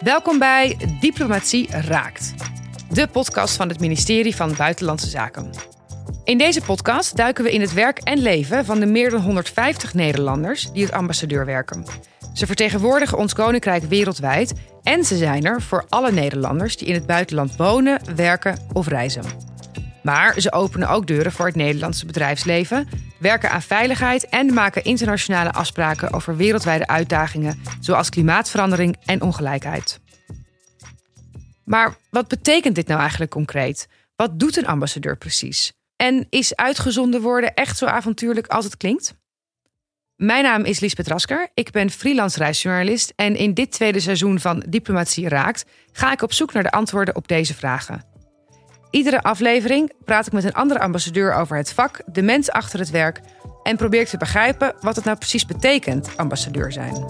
[0.00, 2.34] Welkom bij Diplomatie Raakt,
[2.90, 5.50] de podcast van het ministerie van Buitenlandse Zaken.
[6.24, 9.94] In deze podcast duiken we in het werk en leven van de meer dan 150
[9.94, 11.84] Nederlanders die als ambassadeur werken.
[12.32, 17.06] Ze vertegenwoordigen ons koninkrijk wereldwijd en ze zijn er voor alle Nederlanders die in het
[17.06, 19.24] buitenland wonen, werken of reizen.
[20.02, 22.88] Maar ze openen ook deuren voor het Nederlandse bedrijfsleven,
[23.18, 30.00] werken aan veiligheid en maken internationale afspraken over wereldwijde uitdagingen zoals klimaatverandering en ongelijkheid.
[31.64, 33.88] Maar wat betekent dit nou eigenlijk concreet?
[34.16, 35.72] Wat doet een ambassadeur precies?
[35.96, 39.14] En is uitgezonden worden echt zo avontuurlijk als het klinkt?
[40.16, 41.48] Mijn naam is Liesbeth Rasker.
[41.54, 46.32] Ik ben freelance reisjournalist en in dit tweede seizoen van Diplomatie Raakt ga ik op
[46.32, 48.15] zoek naar de antwoorden op deze vragen.
[48.96, 52.90] Iedere aflevering praat ik met een andere ambassadeur over het vak, de mens achter het
[52.90, 53.20] werk
[53.62, 57.06] en probeer ik te begrijpen wat het nou precies betekent ambassadeur zijn.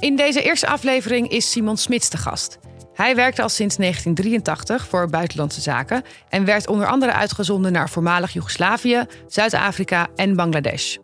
[0.00, 2.58] In deze eerste aflevering is Simon Smits te gast.
[2.94, 8.32] Hij werkt al sinds 1983 voor Buitenlandse Zaken en werd onder andere uitgezonden naar voormalig
[8.32, 10.96] Joegoslavië, Zuid-Afrika en Bangladesh.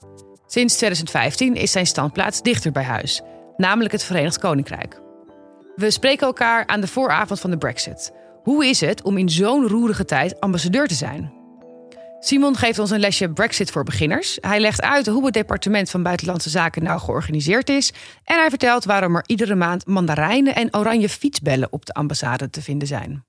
[0.47, 3.23] Sinds 2015 is zijn standplaats dichter bij huis,
[3.57, 5.05] namelijk het Verenigd Koninkrijk.
[5.77, 8.13] We spreken elkaar aan de vooravond van de Brexit.
[8.43, 11.33] Hoe is het om in zo'n roerige tijd ambassadeur te zijn?
[12.21, 14.39] Simon geeft ons een lesje Brexit voor beginners.
[14.41, 17.93] Hij legt uit hoe het departement van Buitenlandse Zaken nou georganiseerd is.
[18.25, 22.63] En hij vertelt waarom er iedere maand mandarijnen en oranje fietsbellen op de ambassade te
[22.63, 23.25] vinden zijn.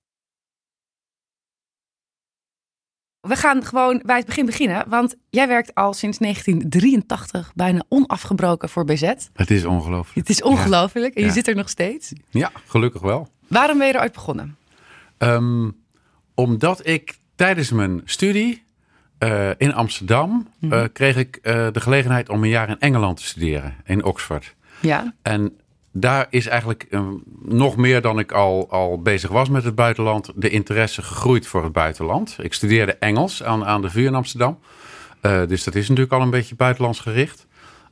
[3.28, 8.70] We gaan gewoon bij het begin beginnen, want jij werkt al sinds 1983 bijna onafgebroken
[8.70, 9.14] voor BZ.
[9.34, 10.28] Het is ongelooflijk.
[10.28, 12.14] Het is ongelooflijk en je zit er nog steeds.
[12.30, 13.30] Ja, gelukkig wel.
[13.48, 14.58] Waarom ben je er ooit begonnen?
[15.18, 15.70] Ehm,
[16.36, 18.66] omdat ik tijdens mijn studie
[19.18, 23.24] eh, in Amsterdam eh, kreeg ik eh, de gelegenheid om een jaar in Engeland te
[23.24, 24.56] studeren, in Oxford.
[24.80, 25.58] Ja, En
[26.00, 27.02] daar is eigenlijk eh,
[27.42, 31.64] nog meer dan ik al, al bezig was met het buitenland, de interesse gegroeid voor
[31.64, 32.38] het buitenland.
[32.42, 34.60] Ik studeerde Engels aan, aan de VU in Amsterdam.
[35.22, 37.48] Eh, dus dat is natuurlijk al een beetje buitenlands gericht.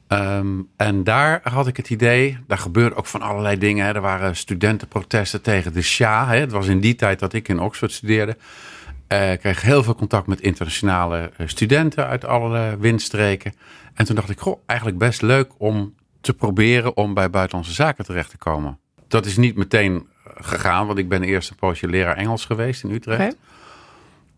[0.07, 3.85] Ehm, en daar had ik het idee, daar gebeurde ook van allerlei dingen.
[3.85, 3.93] Hè.
[3.93, 6.27] Er waren studentenprotesten tegen de Shah.
[6.27, 6.39] Hè.
[6.39, 8.37] Het was in die tijd dat ik in Oxford studeerde.
[9.07, 13.53] Eh, ik kreeg heel veel contact met internationale eh, studenten uit alle windstreken.
[13.93, 15.93] En toen dacht ik, goh, eigenlijk best leuk om
[16.25, 18.79] te proberen om bij buitenlandse zaken terecht te komen.
[19.07, 22.91] Dat is niet meteen gegaan, want ik ben eerst een poosje leraar Engels geweest in
[22.91, 23.35] Utrecht.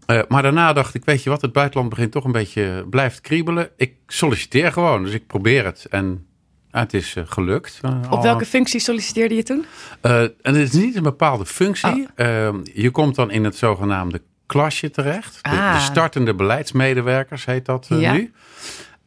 [0.06, 3.22] Eh, maar daarna dacht ik, weet je wat, het buitenland begint toch een beetje, blijft
[3.22, 3.70] kriebelen.
[3.78, 5.86] Ik solliciteer gewoon, dus ik probeer het.
[5.90, 6.26] En
[6.72, 7.80] ja, het is eh, gelukt.
[7.82, 9.66] Eh, Op al- welke functie solliciteerde je toen?
[10.02, 12.08] eh, en het is niet een bepaalde functie.
[12.16, 12.26] Oh.
[12.48, 15.40] Eh, je komt dan in het zogenaamde klasje terecht.
[15.44, 15.74] De, Ah.
[15.76, 18.14] de startende beleidsmedewerkers heet dat Ja.
[18.14, 18.32] nu.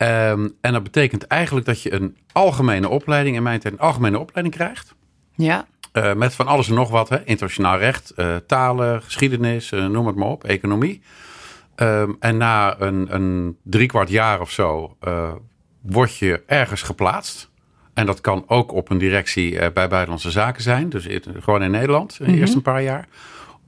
[0.00, 4.18] Ehm, en dat betekent eigenlijk dat je een algemene opleiding, in mijn tijd een algemene
[4.18, 4.94] opleiding krijgt.
[5.34, 7.08] Ja, Eh, met van alles en nog wat.
[7.08, 7.24] Hè?
[7.24, 11.00] Internationaal recht, eh, talen, geschiedenis, eh, noem het maar op, economie.
[11.74, 14.96] Ehm, en na een, een driekwart jaar of zo
[15.80, 17.50] word je ergens geplaatst.
[17.94, 20.88] En dat kan ook op een directie bij Buitenlandse Zaken zijn.
[20.88, 21.06] Dus
[21.40, 23.08] gewoon in Nederland, eh, eerst een paar jaar.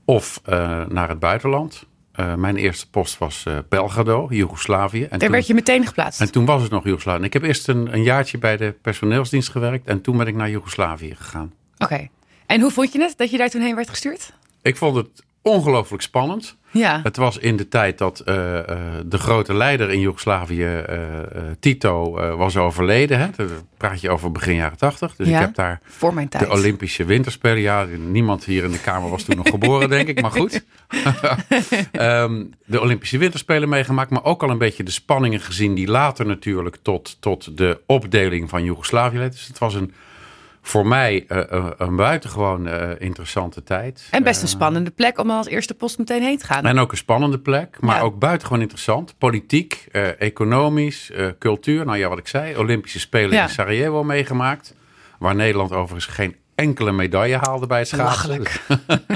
[0.05, 0.41] Of
[0.87, 1.85] naar het buitenland.
[2.13, 5.03] Eh, mijn eerste post was eh, Belgrado, Joegoslavië.
[5.03, 6.21] En daar toen- werd je meteen geplaatst.
[6.21, 7.19] en toen was het nog Joegoslavië.
[7.19, 9.87] En Ik heb eerst een, een jaartje bij de personeelsdienst gewerkt.
[9.87, 11.53] En toen ben ik naar Joegoslavië gegaan.
[11.77, 12.07] Oké.
[12.45, 14.33] En hoe vond je het dat je daar toen heen werd gestuurd?
[14.61, 16.57] Ik vond het ongelooflijk spannend.
[16.73, 16.99] Ja.
[17.03, 20.97] Het was in de tijd dat eh, eh, de grote leider in Joegoslavië, eh,
[21.59, 23.19] Tito, was overleden.
[23.19, 23.27] Hè?
[23.77, 25.15] Praat je over begin jaren tachtig.
[25.15, 26.43] Dus Ja, ik heb daar Voor mijn tijd.
[26.43, 27.61] de Olympische Winterspelen.
[27.61, 30.21] Ja, niemand hier in de Kamer was toen nog geboren, denk ik.
[30.21, 30.63] Maar goed.
[31.91, 34.09] Ehm, de Olympische Winterspelen meegemaakt.
[34.09, 35.73] Maar ook al een beetje de spanningen gezien.
[35.73, 39.37] die later natuurlijk tot, tot de opdeling van Joegoslavië leidden.
[39.39, 39.93] Dus het was een,
[40.65, 44.07] voor mij eh, een, een buitengewoon eh, interessante tijd.
[44.11, 46.65] En best een Eh, spannende plek om als eerste post meteen heen te gaan.
[46.65, 48.01] en ook een spannende plek, maar Ja.
[48.01, 49.17] ook buitengewoon interessant.
[49.17, 51.85] Politiek, eh, economisch, eh, cultuur.
[51.85, 53.43] Nou ja, wat ik zei, Olympische Spelen Ja.
[53.43, 54.75] in Sarajevo meegemaakt.
[55.19, 58.41] Waar Nederland overigens geen enkele medaille haalde bij het schaatsen.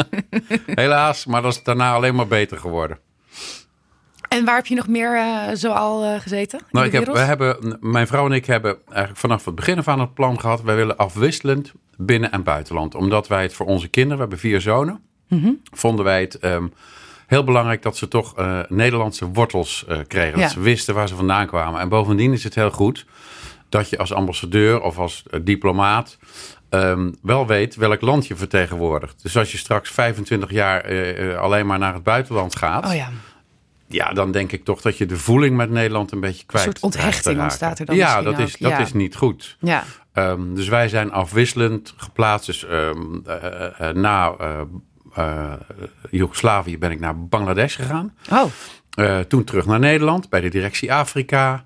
[0.66, 3.00] Helaas, maar dat is daarna alleen maar beter geworden.
[4.38, 6.60] En waar heb je nog meer eh, zo al eh, gezeten?
[6.72, 9.88] Nou, ik heb, we hebben, mijn vrouw en ik hebben eigenlijk vanaf het begin af
[9.88, 10.62] aan het plan gehad.
[10.62, 12.96] Wij willen afwisselend binnen- en buitenland.
[12.96, 15.50] Omdat wij het voor onze kinderen, we hebben vier zonen, Mhm.
[15.74, 16.68] vonden wij het ehm,
[17.28, 20.38] heel belangrijk dat ze toch eh, Nederlandse wortels kregen.
[20.38, 20.44] Ja.
[20.44, 21.80] Dat ze wisten waar ze vandaan kwamen.
[21.80, 23.06] En bovendien is het heel goed
[23.70, 26.18] dat je als ambassadeur of als diplomaat
[26.70, 29.24] ehm, wel weet welk land je vertegenwoordigt.
[29.24, 30.84] Dus als je straks 25 jaar
[31.38, 33.10] alleen maar naar het buitenland gaat, Oh ja.
[33.88, 36.72] Ja, dan denk ik toch dat je de voeling met Nederland een beetje kwijt Een
[36.72, 38.80] soort onthechting ontstaat er dan Ja, dat, is, ook, dat ja.
[38.80, 39.58] is niet goed.
[39.60, 39.84] Ja.
[40.14, 42.46] Ehm, dus wij zijn afwisselend geplaatst.
[42.46, 44.62] Dus ehm, eh, eh, na eh,
[45.16, 45.54] eh,
[46.12, 48.14] Joegoslavië ben ik naar Bangladesh gegaan.
[48.32, 48.46] Oh,
[49.28, 51.66] toen terug naar Nederland bij de directie Afrika.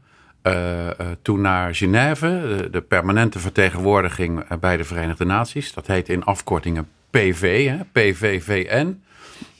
[1.22, 5.74] Toen naar Genève, de, de permanente vertegenwoordiging bij de Verenigde Naties.
[5.74, 9.02] Dat heet in afkortingen PV, hè, PVVN.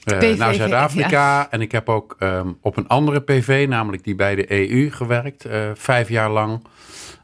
[0.04, 1.48] PVV, naar Zuid-Afrika.
[1.52, 5.46] En ik heb ook ehm, op een andere PV, namelijk die bij de EU, gewerkt.
[5.46, 6.64] eh, vijf jaar lang.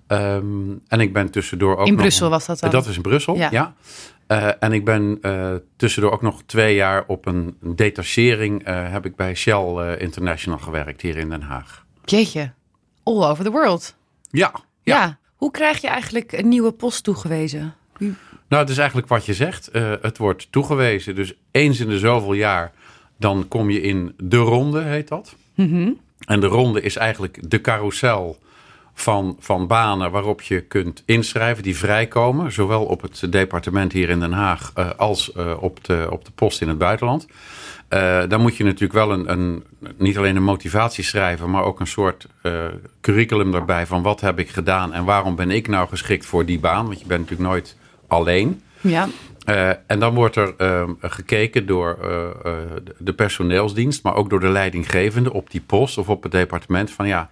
[0.07, 0.43] Ehm,
[0.87, 2.69] en ik ben tussendoor ook in nog- Brussel was dat dan?
[2.71, 3.47] dat is in Brussel, Ja.
[3.51, 3.73] ja.
[4.27, 5.19] Eh, en ik ben
[5.77, 8.61] tussendoor ook nog twee jaar op een detachering.
[8.65, 11.85] heb ik bij Shell International gewerkt hier in Den Haag.
[12.05, 12.51] Jeetje,
[13.03, 13.95] all over the world.
[14.29, 14.51] Ja,
[14.83, 14.97] Ja.
[15.01, 15.17] ja.
[15.35, 17.73] Hoe krijg je eigenlijk een nieuwe post toegewezen?
[18.47, 19.67] Nou het is eigenlijk wat je zegt.
[19.67, 21.15] Eh, het wordt toegewezen.
[21.15, 22.71] Dus eens in de zoveel jaar,
[23.17, 25.35] dan kom je in de ronde, heet dat.
[26.25, 28.37] En de ronde is eigenlijk de carousel
[28.93, 32.51] van, van banen waarop je kunt inschrijven, die vrijkomen.
[32.51, 36.31] Zowel op het departement hier in Den Haag eh, als eh, op, de, op de
[36.31, 37.27] post in het buitenland.
[38.27, 39.63] Dan moet je natuurlijk wel een, een,
[39.97, 42.27] niet alleen een motivatie schrijven, maar ook een soort
[43.01, 46.59] curriculum daarbij van wat heb ik gedaan en waarom ben ik nou geschikt voor die
[46.59, 46.85] baan.
[46.85, 47.76] Want je bent natuurlijk nooit
[48.07, 48.61] alleen.
[48.81, 49.07] Ja.
[49.45, 52.53] Eh, en dan wordt er ehm, gekeken door eh, eh,
[52.97, 57.07] de personeelsdienst, maar ook door de leidinggevende op die post of op het departement van
[57.07, 57.29] ja,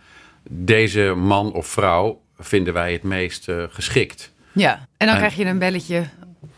[0.49, 4.31] deze man of vrouw vinden wij het meest geschikt.
[4.51, 4.87] ja.
[4.97, 6.03] En dan En- krijg je een belletje.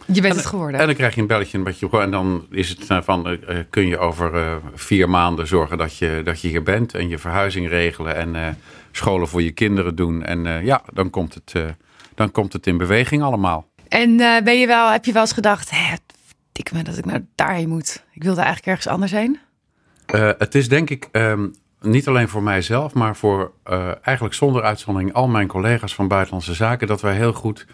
[0.06, 0.80] Je bent het geworden.
[0.80, 3.38] En dan krijg je een belletje, beetje, en dan is het van,
[3.70, 7.70] kun je over vier maanden zorgen dat je, dat je hier bent en je verhuizing
[7.70, 8.58] regelen en
[8.92, 10.24] scholen voor je kinderen doen.
[10.24, 11.54] En ja, dan komt, het,
[12.16, 13.68] dan komt het in beweging allemaal.
[13.90, 15.96] En eh, ben je wel, heb je wel eens gedacht, hè,
[16.52, 18.04] dik me dat ik nou daarheen moet.
[18.12, 19.40] Ik wilde eigenlijk ergens anders heen.
[20.06, 21.48] Eh, het is denk ik ehm,
[21.82, 26.54] niet alleen voor mijzelf, maar voor eh, eigenlijk zonder uitzondering al mijn collega's van Buitenlandse
[26.54, 27.66] Zaken, dat wij heel goed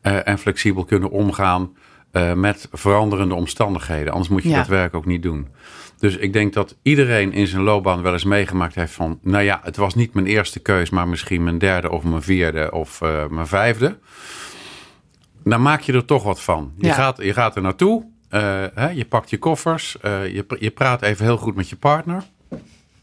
[0.00, 1.76] en flexibel kunnen omgaan
[2.34, 4.12] met veranderende omstandigheden.
[4.12, 4.56] Anders moet je Ja.
[4.56, 5.48] dat werk ook niet doen.
[5.98, 9.60] Dus ik denk dat iedereen in zijn loopbaan wel eens meegemaakt heeft van, nou ja,
[9.62, 13.00] het was niet mijn eerste keus, maar misschien mijn derde of mijn vierde of
[13.30, 13.98] mijn vijfde.
[15.44, 16.72] Dan maak je er toch wat van.
[16.78, 16.94] Je, Ja.
[16.94, 21.02] gaat, je gaat er naartoe, eh, hè, je pakt je koffers, eh, je, je praat
[21.02, 22.22] even heel goed met je partner.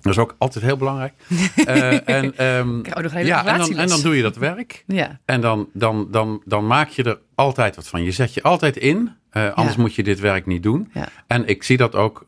[0.01, 1.13] Dat is ook altijd heel belangrijk.
[1.65, 4.83] Eh, en, hele ja, en, dan, en dan doe je dat werk.
[4.87, 5.19] Ja.
[5.25, 8.03] En dan, dan, dan, dan maak je er altijd wat van.
[8.03, 9.11] Je zet je altijd in.
[9.31, 9.81] anders Ja.
[9.81, 10.89] moet je dit werk niet doen.
[10.93, 11.07] Ja.
[11.27, 12.25] En ik zie dat ook.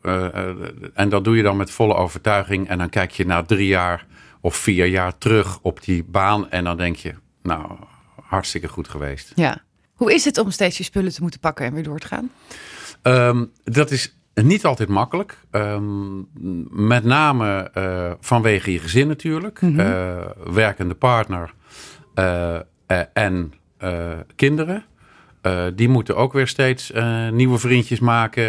[0.94, 2.68] en dat doe je dan met volle overtuiging.
[2.68, 4.06] En dan kijk je na drie jaar
[4.40, 6.50] of vier jaar terug op die baan.
[6.50, 7.66] En dan denk je, nou,
[8.22, 9.32] hartstikke goed geweest.
[9.34, 9.62] ja.
[10.00, 12.30] Hoe is het om steeds je spullen te moeten pakken en weer door te gaan?
[13.02, 15.38] Ehm, dat is niet altijd makkelijk.
[15.50, 16.18] Ehm,
[16.88, 19.60] met name eh, vanwege je gezin natuurlijk.
[19.62, 20.18] Eh,
[20.52, 21.54] werkende partner
[22.14, 22.56] eh,
[23.12, 23.52] en
[24.36, 24.84] kinderen.
[25.74, 26.92] Die moeten ook weer steeds
[27.30, 28.42] nieuwe vriendjes maken.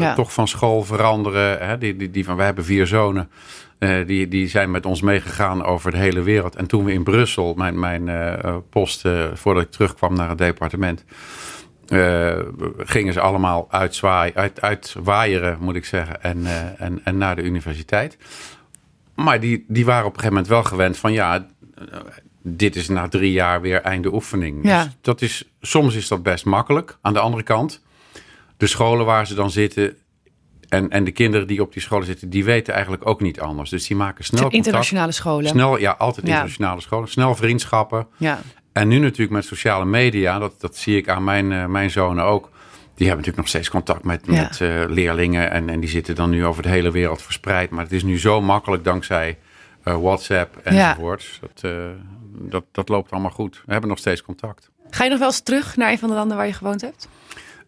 [0.00, 0.14] Ja.
[0.14, 1.66] Toch van school veranderen.
[1.66, 1.78] Hè?
[1.78, 3.30] Die, die, die van, wij hebben vier zonen.
[3.80, 6.56] Eh, die, die zijn met ons meegegaan over de hele wereld.
[6.56, 10.38] En toen we in Brussel, mijn, mijn eh, post, eh, voordat ik terugkwam naar het
[10.38, 11.04] departement,
[12.78, 16.46] gingen ze allemaal uitzwaaien, uit, uitwaaieren, moet ik zeggen, en,
[16.78, 18.18] en, en naar de universiteit.
[19.14, 21.46] Maar die, die waren op een gegeven moment wel gewend van ja,
[22.42, 24.64] dit is na drie jaar weer einde oefening.
[24.64, 24.84] Ja.
[24.84, 26.98] Dus dat is, soms is dat best makkelijk.
[27.00, 27.82] Aan de andere kant,
[28.56, 29.96] de scholen waar ze dan zitten
[30.70, 33.70] en, en de kinderen die op die scholen zitten, die weten eigenlijk ook niet anders.
[33.70, 34.64] Dus die maken snel contact.
[34.64, 35.48] Internationale scholen.
[35.48, 36.32] Snel, ja, altijd Ja.
[36.32, 37.08] internationale scholen.
[37.08, 38.06] Snel vriendschappen.
[38.16, 38.40] Ja.
[38.72, 42.24] En nu natuurlijk met sociale media, dat, dat zie ik aan mijn, eh, mijn zonen
[42.24, 42.50] ook.
[42.94, 44.32] Die hebben natuurlijk nog steeds contact met, Ja.
[44.42, 45.50] met eh, leerlingen.
[45.50, 47.70] En, en die zitten dan nu over de hele wereld verspreid.
[47.70, 49.38] Maar het is nu zo makkelijk dankzij
[49.84, 51.38] eh, WhatsApp enzovoorts.
[51.40, 51.86] Dat, eh,
[52.32, 53.62] dat, dat loopt allemaal goed.
[53.66, 54.70] We hebben nog steeds contact.
[54.90, 57.08] Ga je nog wel eens terug naar een van de landen waar je gewoond hebt?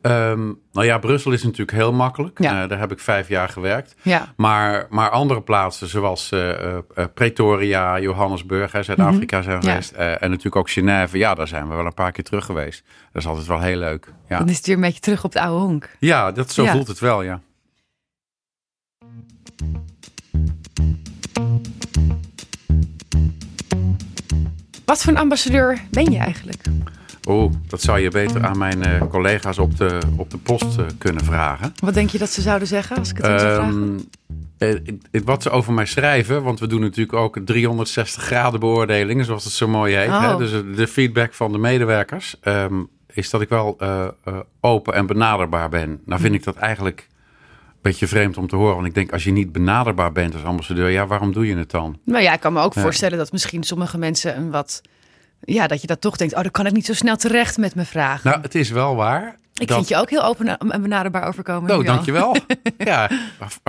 [0.02, 2.38] Ehm, nou ja, Brussel is natuurlijk heel makkelijk.
[2.38, 2.62] Ja.
[2.62, 3.94] Eh, daar heb ik vijf jaar gewerkt.
[4.02, 4.32] Ja.
[4.36, 6.78] Maar, maar andere plaatsen zoals eh, eh,
[7.14, 9.66] Pretoria, Johannesburg, Zuid-Afrika zijn Mhm.
[9.66, 9.70] Ja.
[9.72, 9.92] geweest.
[9.92, 11.18] en natuurlijk ook Genève.
[11.18, 12.84] Ja, daar zijn we wel een paar keer terug geweest.
[13.12, 14.12] Dat is altijd wel heel leuk.
[14.28, 15.88] Ja, Dan is het weer een beetje terug op de oude honk.
[15.98, 17.40] ja dat, zo voelt het wel, ja.
[24.84, 26.62] Wat voor een ambassadeur ben je eigenlijk?
[27.28, 30.84] Oeh, dat zou je beter aan mijn eh, collega's op de, op de post eh,
[30.98, 31.72] kunnen vragen.
[31.80, 34.08] Wat denk je dat ze zouden zeggen als ik het hem zou vragen?
[34.58, 39.44] Eh, wat ze over mij schrijven, want we doen natuurlijk ook 360 graden beoordelingen, zoals
[39.44, 40.08] het zo mooi heet.
[40.08, 40.30] Oh.
[40.30, 40.36] Hè?
[40.36, 42.74] Dus eh, de feedback van de medewerkers ehm,
[43.12, 46.00] is dat ik wel eh, eh, open en benaderbaar ben.
[46.04, 47.08] Nou vind ik dat eigenlijk
[47.82, 48.74] beetje vreemd om te horen.
[48.74, 51.70] Want ik denk, als je niet benaderbaar bent als ambassadeur, ja, waarom doe je het
[51.70, 51.98] dan?
[52.04, 52.82] Nou ja, ik kan me ook Ja.
[52.82, 54.82] voorstellen dat misschien sommige mensen een wat.
[55.44, 57.74] Ja, dat je dat toch denkt, oh, dan kan ik niet zo snel terecht met
[57.74, 58.24] mijn vraag.
[58.24, 59.36] Nou, het is wel waar.
[59.54, 61.76] ik dat- vind je ook heel open en benaderbaar overkomen.
[61.78, 62.36] Oh, dankjewel.
[62.78, 63.10] ja,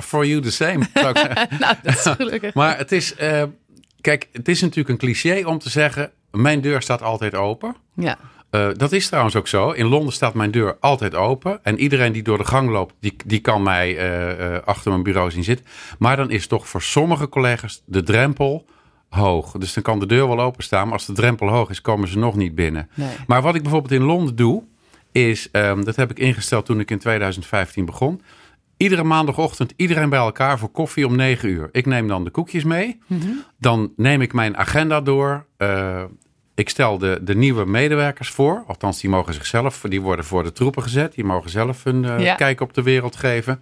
[0.03, 0.86] for you the same.
[1.60, 2.53] nou, dat is gelukkig.
[2.53, 3.44] Maar het is, eh,
[4.01, 7.75] kijk, het is natuurlijk een cliché om te zeggen, mijn deur staat altijd open.
[7.96, 8.18] Ja.
[8.50, 9.70] Eh, dat is trouwens ook zo.
[9.72, 11.60] In Londen staat mijn deur altijd open.
[11.63, 15.32] En iedereen die door de gang loopt, die, die kan mij eh, achter mijn bureau
[15.32, 15.65] zien zitten.
[16.00, 18.65] Maar dan is toch voor sommige collega's de drempel
[19.13, 19.51] hoog.
[19.51, 20.84] Dus dan kan de deur wel openstaan.
[20.84, 22.89] Maar als de drempel hoog is, komen ze nog niet binnen.
[22.93, 23.10] Nee.
[23.27, 24.63] Maar wat ik bijvoorbeeld in Londen doe,
[25.12, 28.22] is, ehm, dat heb ik ingesteld toen ik in 2015 begon.
[28.77, 31.70] Iedere maandagochtend iedereen bij elkaar voor koffie om 9 uur.
[31.72, 33.00] Ik neem dan de koekjes mee.
[33.60, 35.46] Dan neem ik mijn agenda door.
[35.58, 36.03] Eh,
[36.55, 38.63] ik stel de, de nieuwe medewerkers voor.
[38.67, 41.13] Althans, die mogen zichzelf, die worden voor de troepen gezet.
[41.13, 42.36] Die mogen zelf hun eh, Ja.
[42.36, 43.60] kijk op de wereld geven.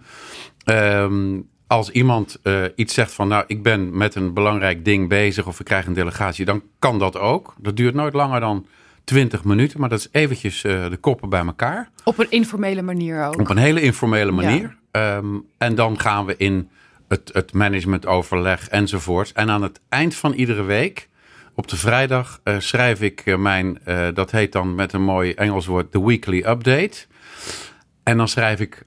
[0.64, 1.40] Ehm,
[1.72, 5.60] als iemand eh, iets zegt van, nou, ik ben met een belangrijk ding bezig of
[5.60, 7.54] ik krijg een delegatie, dan kan dat ook.
[7.58, 8.66] Dat duurt nooit langer dan
[9.04, 11.90] 20 minuten, maar dat is eventjes eh, de koppen bij elkaar.
[12.04, 13.40] Op een informele manier ook.
[13.40, 14.76] Op een hele informele manier.
[14.90, 15.26] Ehm,
[15.58, 16.68] en dan gaan we in
[17.08, 19.32] het, het managementoverleg enzovoorts.
[19.32, 21.08] En aan het eind van iedere week,
[21.54, 23.78] op de vrijdag, eh, schrijf ik mijn,
[24.14, 27.06] dat heet dan met een mooi Engels woord, de weekly update.
[28.02, 28.84] En dan schrijf ik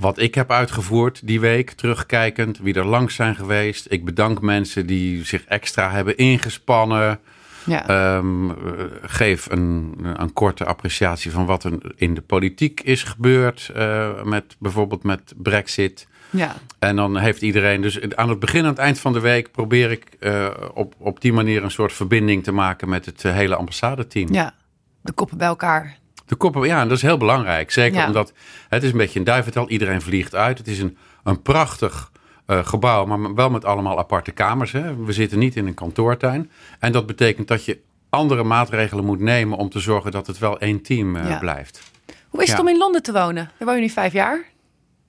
[0.00, 3.86] wat ik heb uitgevoerd die week, terugkijkend, wie er langs zijn geweest.
[3.88, 7.18] Ik bedank mensen die zich extra hebben ingespannen.
[7.64, 7.88] Ja.
[7.88, 8.56] Ehm, eh,
[9.02, 13.70] geef een, een korte appreciatie van wat er in de politiek is gebeurd.
[13.74, 16.06] eh, met, bijvoorbeeld met Brexit.
[16.30, 16.56] ja.
[16.78, 17.80] En dan heeft iedereen.
[17.80, 20.94] Dus aan het begin en aan het eind van de week probeer ik eh, op,
[20.98, 24.32] op die manier een soort verbinding te maken met het hele ambassadeteam.
[24.32, 24.54] ja.
[25.02, 25.98] De koppen bij elkaar.
[26.26, 27.70] De koppen, ja, en dat is heel belangrijk.
[27.70, 28.06] Zeker Ja.
[28.06, 28.32] omdat
[28.68, 29.68] het is een beetje een duivental.
[29.68, 30.58] Iedereen vliegt uit.
[30.58, 32.10] Het is een, een prachtig
[32.46, 34.72] eh, gebouw, maar wel met allemaal aparte kamers.
[34.72, 35.04] Hè.
[35.04, 36.50] We zitten niet in een kantoortuin.
[36.78, 37.78] En dat betekent dat je
[38.10, 41.38] andere maatregelen moet nemen om te zorgen dat het wel één team eh, Ja.
[41.38, 41.80] blijft.
[42.28, 42.62] Hoe is het Ja.
[42.62, 43.50] om in Londen te wonen?
[43.58, 44.44] Daar woon je nu vijf jaar.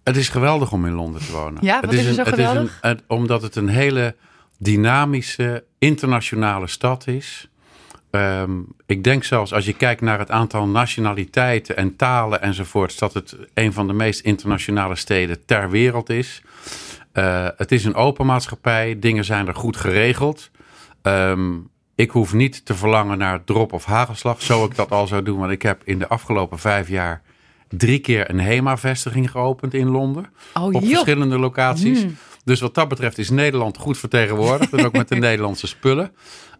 [0.04, 1.64] Het is geweldig om in Londen te wonen.
[1.66, 2.78] Ja, het wat is er een, zo het is een- geweldig?
[2.82, 4.16] het- omdat het een hele
[4.72, 7.50] dynamische, internationale stad is.
[8.10, 13.14] Ehm, ik denk zelfs als je kijkt naar het aantal nationaliteiten en talen enzovoorts, dat
[13.14, 16.42] het een van de meest internationale steden ter wereld is.
[17.12, 20.52] Eh, het is een open maatschappij, dingen zijn er goed geregeld.
[21.02, 21.56] Ehm,
[21.96, 25.40] ik hoef niet te verlangen naar drop of hagelslag, zo ik dat al zou doen.
[25.40, 27.22] Want ik heb in de afgelopen vijf jaar
[27.70, 30.26] drie keer een HEMA-vestiging geopend in Londen.
[30.54, 32.06] Oh, op verschillende locaties.
[32.44, 34.74] Dus wat dat betreft is Nederland goed vertegenwoordigd.
[34.74, 36.12] en ook met de Nederlandse spullen.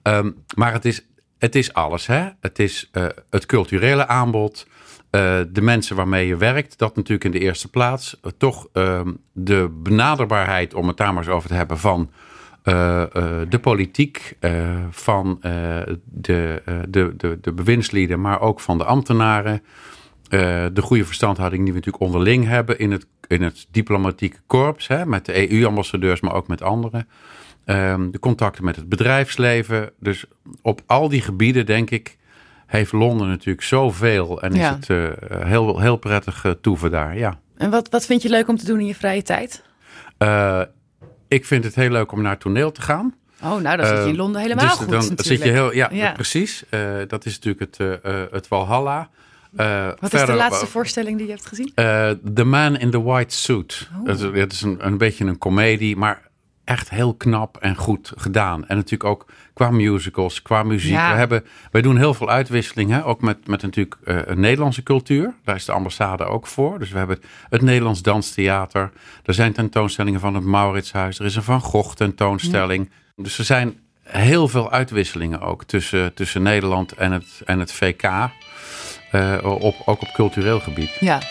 [0.02, 1.06] Ehm, maar het is,
[1.38, 2.08] het is alles.
[2.08, 2.28] Hè?
[2.40, 4.68] Het is eh, het culturele aanbod.
[5.10, 6.78] eh, de mensen waarmee je werkt.
[6.78, 8.20] Dat natuurlijk in de eerste plaats.
[8.22, 12.12] Eh, toch ehm, de benaderbaarheid, om het daar maar eens over te hebben, van
[13.50, 14.38] de politiek,
[14.90, 16.00] van de,
[16.90, 19.64] de, de, de bewindslieden, maar ook van de ambtenaren.
[20.74, 25.06] De goede verstandhouding die we natuurlijk onderling hebben in het, in het diplomatieke korps, hè,
[25.06, 27.08] met de EU-ambassadeurs, maar ook met anderen.
[27.68, 29.90] Ehm, de contacten met het bedrijfsleven.
[30.00, 30.26] Dus
[30.62, 32.18] op al die gebieden, denk ik,
[32.66, 34.42] heeft Londen natuurlijk zoveel.
[34.42, 35.08] En is het eh,
[35.48, 37.40] heel, heel prettig eh, toeven daar, ja.
[37.58, 39.64] En wat, wat vind je leuk om te doen in je vrije tijd?
[40.18, 40.62] Eh,
[41.28, 43.16] ik vind het heel leuk om naar toneel te gaan.
[43.44, 45.22] Oh, nou, dan zit je in Londen helemaal dus goed dan natuurlijk.
[45.28, 46.12] zit je heel, ja, Ja.
[46.12, 46.64] precies.
[47.08, 48.00] Dat is natuurlijk het,
[48.32, 49.10] het Valhalla.
[49.56, 51.72] Eh, Wat is de laatste voorstelling die je hebt gezien?
[51.76, 53.90] eh, The Man in the White Suit.
[54.00, 54.06] Oh.
[54.06, 56.27] Dat is, het is een, een beetje een komedie, maar
[56.68, 58.68] echt heel knap en goed gedaan.
[58.68, 60.92] En natuurlijk ook qua musicals, qua muziek.
[60.92, 61.12] Ja.
[61.12, 63.06] We hebben, wij doen heel veel uitwisseling, hè?
[63.06, 65.34] ook met, met natuurlijk eh, een Nederlandse cultuur.
[65.44, 66.80] Daar is de ambassade ook voor.
[66.80, 67.20] Dus we hebben
[67.50, 68.92] het Nederlands Danstheater.
[69.26, 71.20] Er zijn tentoonstellingen van het Mauritshuis.
[71.20, 72.90] Er is een Van Gogh tentoonstelling.
[73.16, 78.04] Dus er zijn heel veel uitwisselingen ook tussen, tussen Nederland en het, en het VK.
[79.12, 80.98] eh, op, ook op cultureel gebied.
[81.00, 81.22] Ja.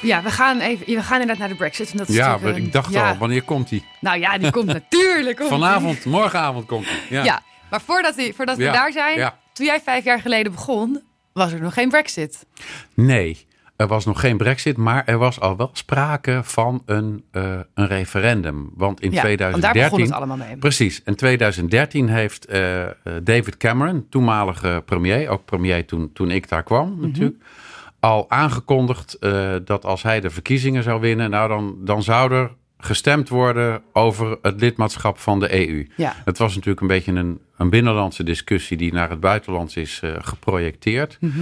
[0.00, 1.90] Ja, we gaan, even, we gaan inderdaad naar de Brexit.
[1.90, 3.10] En dat is Ja, maar een- ik dacht ja.
[3.10, 3.84] al, wanneer komt die?
[4.00, 5.36] Nou ja, die komt natuurlijk.
[5.36, 5.58] komt die.
[5.58, 7.16] Vanavond, morgenavond komt die.
[7.18, 7.24] Ja.
[7.24, 11.00] Ja, maar voordat, die, voordat we Ja, daar zijn, toen jij vijf jaar geleden begon,
[11.32, 12.46] was er nog geen Brexit.
[12.94, 17.58] Nee, er was nog geen brexit, maar er was al wel sprake van een, eh,
[17.74, 18.70] een referendum.
[18.74, 19.82] Want in Ja, want daar 2013...
[19.90, 20.56] begon het allemaal mee.
[20.56, 22.92] Precies, in 2013 heeft eh, eh,
[23.22, 27.00] David Cameron, toenmalige premier, ook premier toen, toen ik daar kwam Mhm.
[27.00, 27.42] natuurlijk,
[28.00, 32.50] al aangekondigd eh, dat als hij de verkiezingen zou winnen, nou dan, dan zou er
[32.78, 35.88] gestemd worden over het lidmaatschap van de EU.
[35.96, 36.14] Ja.
[36.24, 40.10] Het was natuurlijk een beetje een, een binnenlandse discussie die naar het buitenland is eh,
[40.20, 41.16] geprojecteerd.
[41.20, 41.40] Mhm.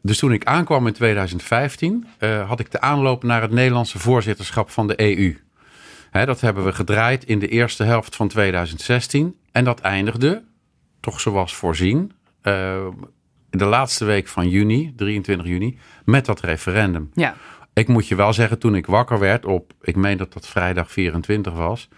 [0.00, 4.70] dus toen ik aankwam in 2015, uh, had ik de aanloop naar het Nederlandse voorzitterschap
[4.70, 5.36] van de EU.
[6.10, 9.36] Hè, dat hebben we gedraaid in de eerste helft van 2016.
[9.52, 10.42] En dat eindigde,
[11.00, 12.12] toch zoals voorzien,
[13.52, 17.10] uh, de laatste week van juni, 23 juni, met dat referendum.
[17.14, 17.34] Ja.
[17.72, 20.90] Ik moet je wel zeggen, toen ik wakker werd op, ik meen dat dat vrijdag
[20.90, 21.88] 24 was.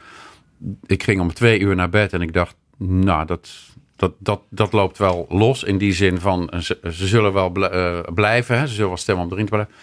[0.86, 3.50] Ik ging om twee uur naar bed en ik dacht, nou, dat,
[3.96, 5.62] dat, dat, dat loopt wel los.
[5.62, 9.24] In die zin van, ze, ze zullen wel uh, blijven, hè, ze zullen wel stemmen
[9.24, 9.74] om erin te blijven.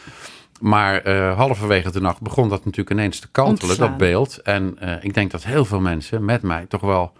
[0.61, 4.37] Maar uh, halverwege de nacht begon dat natuurlijk ineens te kantelen, dat beeld.
[4.41, 7.13] En uh, ik denk dat heel veel mensen met mij toch wel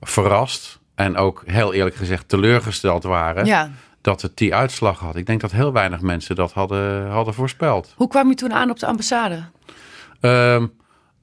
[0.00, 3.44] verrast en ook heel eerlijk gezegd teleurgesteld waren.
[3.46, 3.70] Ja
[4.02, 5.16] dat het die uitslag had.
[5.16, 7.92] Ik denk dat heel weinig mensen dat hadden, hadden voorspeld.
[7.96, 9.42] Hoe kwam je toen aan op de ambassade?
[10.20, 10.62] Uh,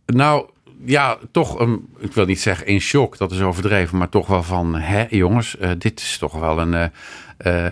[0.06, 0.50] nou,
[0.86, 4.44] ja, toch, een, ik wil niet zeggen in shock, dat is overdreven, maar toch wel
[4.44, 7.66] van, hè jongens, uh, dit is toch wel een, uh,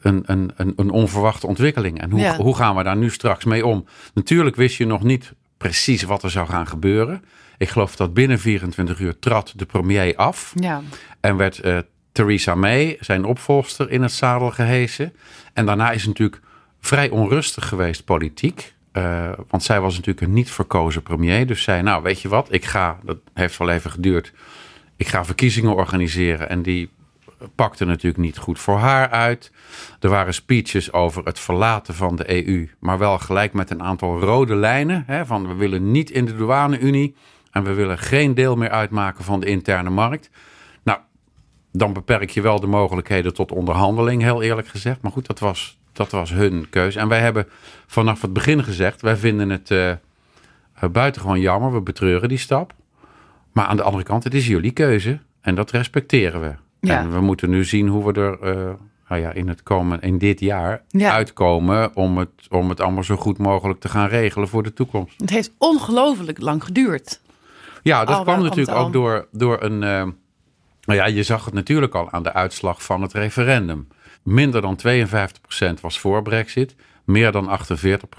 [0.00, 2.00] een, een, een, een, onverwachte ontwikkeling.
[2.00, 2.36] En hoe, ja.
[2.36, 3.84] hoe gaan we daar nu straks mee om?
[4.14, 7.24] Natuurlijk wist je nog niet precies wat er zou gaan gebeuren.
[7.58, 10.52] Ik geloof dat binnen 24 uur trad de premier af.
[10.54, 10.82] Ja.
[11.20, 11.60] En werd
[12.12, 15.12] Theresa May, zijn opvolster, in het zadel gehesen.
[15.52, 16.40] En daarna is het natuurlijk
[16.80, 18.74] vrij onrustig geweest politiek.
[18.92, 21.46] Uh, want zij was natuurlijk een niet verkozen premier.
[21.46, 24.32] Dus zei, nou weet je wat, ik ga, dat heeft wel even geduurd.
[24.96, 26.48] Ik ga verkiezingen organiseren.
[26.48, 26.90] En die
[27.54, 29.52] pakte natuurlijk niet goed voor haar uit.
[30.00, 32.68] Er waren speeches over het verlaten van de EU.
[32.78, 35.04] Maar wel gelijk met een aantal rode lijnen.
[35.06, 37.16] Hè, van we willen niet in de douane-unie.
[37.56, 40.30] En we willen geen deel meer uitmaken van de interne markt
[41.78, 45.02] dan beperk je wel de mogelijkheden tot onderhandeling, heel eerlijk gezegd.
[45.02, 46.98] Maar goed, dat was, dat was hun keuze.
[46.98, 47.46] En wij hebben
[47.86, 49.92] vanaf het begin gezegd: wij vinden het uh,
[50.92, 52.74] buitengewoon jammer, we betreuren die stap.
[53.52, 56.54] Maar aan de andere kant, het is jullie keuze en dat respecteren we.
[56.80, 56.98] Ja.
[56.98, 58.72] En we moeten nu zien hoe we er uh,
[59.08, 61.12] nou ja, in, het komen, in dit jaar ja.
[61.12, 65.20] uitkomen om het, om het allemaal zo goed mogelijk te gaan regelen voor de toekomst.
[65.20, 67.20] Het heeft ongelooflijk lang geduurd.
[67.86, 69.72] Ja, dat kwam natuurlijk ook door, door een.
[69.72, 70.02] Uh,
[70.84, 73.88] nou ja, je zag het natuurlijk al aan de uitslag van het referendum.
[74.22, 76.74] Minder dan 52% was voor Brexit.
[77.04, 77.58] Meer dan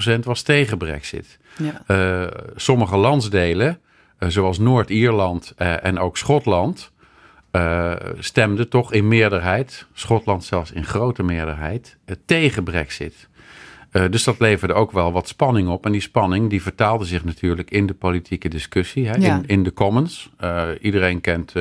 [0.10, 1.39] 48% was tegen Brexit.
[1.58, 1.82] Ja.
[1.88, 3.80] Uh, sommige landsdelen,
[4.19, 6.91] uh, zoals Noord-Ierland en ook Schotland,
[8.19, 13.27] stemden toch in meerderheid, Schotland zelfs in grote meerderheid, tegen Brexit.
[14.10, 15.86] Dus dat leverde ook wel wat spanning op.
[15.86, 19.36] En die spanning die vertaalde zich natuurlijk in de politieke discussie, hè, Ja.
[19.36, 20.30] in, in de Commons.
[20.82, 21.54] iedereen kent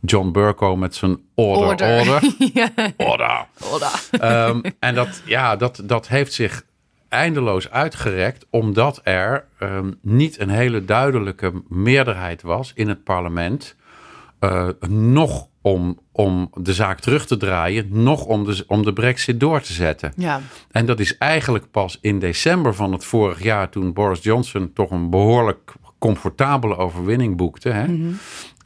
[0.00, 1.98] John Burko met zijn order, order.
[1.98, 2.34] Order.
[2.54, 2.70] ja.
[2.96, 3.46] order.
[3.72, 4.48] Order.
[4.48, 6.62] Um, en dat, ja, dat, dat heeft zich
[7.08, 13.76] eindeloos uitgerekt, omdat er um, niet een hele duidelijke meerderheid was in het parlement.
[14.40, 19.40] Uh, nog om, om de zaak terug te draaien, nog om de, om de brexit
[19.40, 20.12] door te zetten.
[20.16, 20.40] Ja.
[20.70, 24.90] En dat is eigenlijk pas in december van het vorig jaar, toen Boris Johnson toch
[24.90, 27.68] een behoorlijk comfortabele overwinning boekte.
[27.68, 28.12] Hè, Mhm.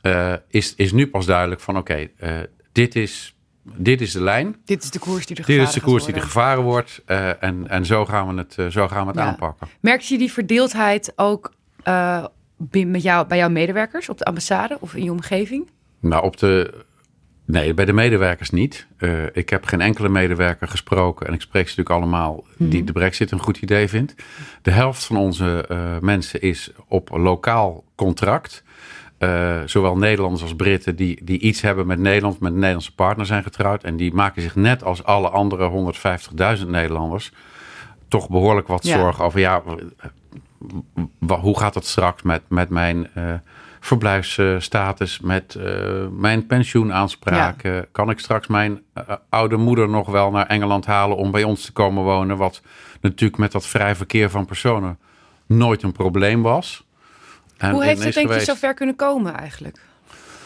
[0.02, 3.36] uh, is, is nu pas duidelijk van oké, okay, uh, dit, is,
[3.76, 4.56] dit is de lijn.
[4.64, 7.02] Dit is de koers die er Dit gevaren is de koers die er gevaren wordt.
[7.06, 9.26] Uh, en, en zo gaan we het, zo gaan we het Ja.
[9.26, 9.68] aanpakken.
[9.80, 11.52] Merkte je die verdeeldheid ook
[11.88, 12.24] uh,
[12.70, 15.70] met jou, bij jouw medewerkers op de ambassade of in je omgeving?
[16.00, 16.84] Nou, op de.
[17.44, 18.86] Nee, bij de medewerkers niet.
[18.98, 21.26] Uh, ik heb geen enkele medewerker gesproken.
[21.26, 22.70] En ik spreek ze natuurlijk allemaal Mhm.
[22.70, 24.14] die de brexit een goed idee vindt.
[24.62, 28.62] De helft van onze uh, mensen is op lokaal contract.
[29.18, 33.26] Uh, zowel Nederlanders als Britten die, die iets hebben met Nederland, met een Nederlandse partner
[33.26, 33.84] zijn getrouwd.
[33.84, 35.92] En die maken zich net als alle andere
[36.58, 37.32] 150.000 Nederlanders
[38.08, 38.98] toch behoorlijk wat Ja.
[38.98, 39.62] zorgen over ja,
[41.40, 43.32] hoe gaat het straks met, met mijn uh,
[43.80, 47.86] verblijfsstatus, met uh, mijn pensioenaanspraken?
[47.92, 48.82] Kan ik straks mijn
[49.28, 52.36] oude moeder nog wel naar Engeland halen om bij ons te komen wonen?
[52.36, 52.62] Wat
[53.00, 54.98] natuurlijk met dat vrij verkeer van personen
[55.46, 56.86] nooit een probleem was.
[57.56, 59.80] En Hoe heeft het denk je geweest- zover kunnen komen eigenlijk?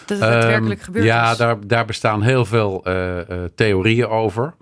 [0.07, 1.37] Dat het daadwerkelijk Ehm, gebeurd ja, is?
[1.37, 4.55] daar, daar bestaan heel veel eh, eh, theorieën over.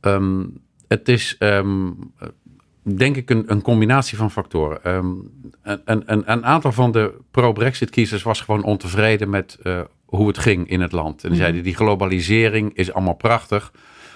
[0.00, 0.44] Ehm,
[0.88, 1.86] het is, ehm,
[2.96, 4.84] denk ik, een, een combinatie van factoren.
[4.84, 5.06] Ehm,
[5.62, 10.68] een, een, een aantal van de pro-Brexit-kiezers was gewoon ontevreden met eh, hoe het ging
[10.68, 11.14] in het land.
[11.14, 11.38] En die Mhm.
[11.38, 13.72] zeiden, die globalisering is allemaal prachtig.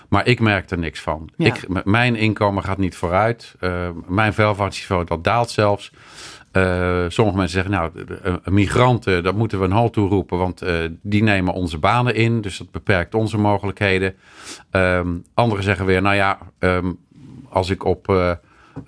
[0.08, 1.28] Maar ik merk er niks van.
[1.36, 1.46] Ja.
[1.46, 3.54] Ik, mijn inkomen gaat niet vooruit.
[3.60, 5.92] Uh, mijn welvaartsniveau dat daalt zelfs.
[6.52, 7.90] Uh, sommige mensen zeggen, nou,
[8.26, 12.40] uh, migranten, dat moeten we een halt toeroepen, want uh, die nemen onze banen in,
[12.40, 14.14] dus dat beperkt onze mogelijkheden.
[14.70, 16.98] Um, anderen zeggen weer, nou ja, um,
[17.48, 18.06] als ik op,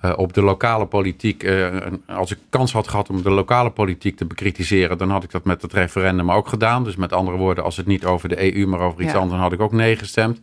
[0.03, 1.43] uh, eh, op de lokale politiek.
[1.43, 1.67] eh,
[2.07, 5.43] als ik kans had gehad om de lokale politiek te bekritiseren, dan had ik dat
[5.45, 6.83] met het referendum ook gedaan.
[6.83, 9.17] Dus met andere woorden, als het niet over de EU, maar over iets Ja.
[9.17, 10.39] anders, dan had ik ook nee gestemd.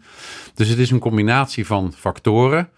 [0.55, 2.69] Dus het is een combinatie van factoren.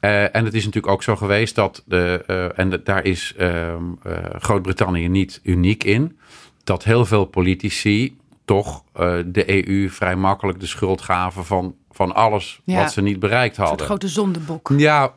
[0.00, 2.22] Eh, en het is natuurlijk ook zo geweest dat, de,
[2.56, 6.18] en de- daar is ehm, eh, Groot-Brittannië niet uniek in,
[6.64, 8.82] dat heel veel politici toch
[9.26, 12.80] de EU vrij makkelijk de schuld gaven van, van alles Ja.
[12.80, 13.86] wat ze niet bereikt hadden.
[13.86, 14.72] grote zondebok.
[14.76, 15.12] Ja,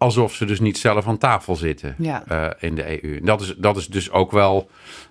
[0.00, 2.24] alsof ze dus niet zelf aan tafel zitten Ja.
[2.26, 3.20] eh, in de EU.
[3.20, 4.70] Dat is, dat is dus ook wel,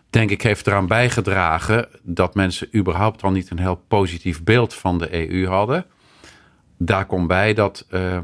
[0.09, 4.97] denk ik, heeft eraan bijgedragen dat mensen überhaupt al niet een heel positief beeld van
[4.97, 5.85] de EU hadden.
[6.77, 8.17] Daar komt bij dat eh,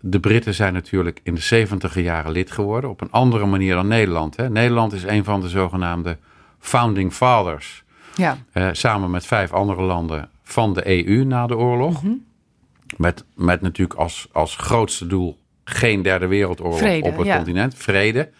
[0.00, 3.88] de Britten zijn natuurlijk in de 70 jaren lid geworden op een andere manier dan
[3.88, 4.36] Nederland.
[4.36, 4.50] Hè.
[4.50, 6.18] Nederland is een van de zogenaamde
[6.58, 7.84] founding fathers.
[8.14, 8.36] Ja.
[8.52, 12.02] Eh, samen met vijf andere landen van de EU na de oorlog.
[12.96, 15.38] met, met natuurlijk als, als grootste doel
[15.74, 17.36] geen derde wereldoorlog Vrede, op het ja.
[17.36, 17.74] continent.
[17.74, 18.30] Vrede.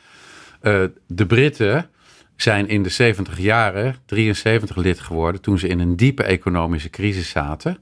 [0.63, 1.91] Eh, de Britten
[2.37, 7.29] zijn in de 70 jaren 73 lid geworden toen ze in een diepe economische crisis
[7.29, 7.79] zaten.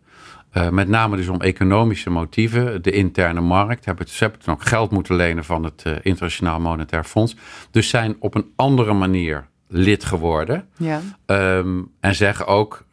[0.50, 3.84] Eh, met name dus om economische motieven, de interne markt.
[3.84, 7.36] Hebben, ze hebben toen ook geld moeten lenen van het eh, Internationaal Monetair Fonds.
[7.70, 10.68] Dus zijn op een andere manier lid geworden.
[10.76, 11.00] Ja.
[11.26, 12.84] Ehm, en zeggen ook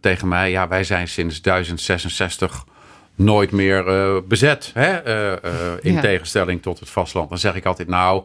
[0.00, 2.64] tegen mij: ja, wij zijn sinds 1066
[3.14, 4.70] nooit meer eh, bezet.
[4.74, 4.90] Hè?
[4.96, 6.00] eh, eh, in Ja.
[6.00, 7.28] tegenstelling tot het vasteland.
[7.28, 8.22] Dan zeg ik altijd: nou.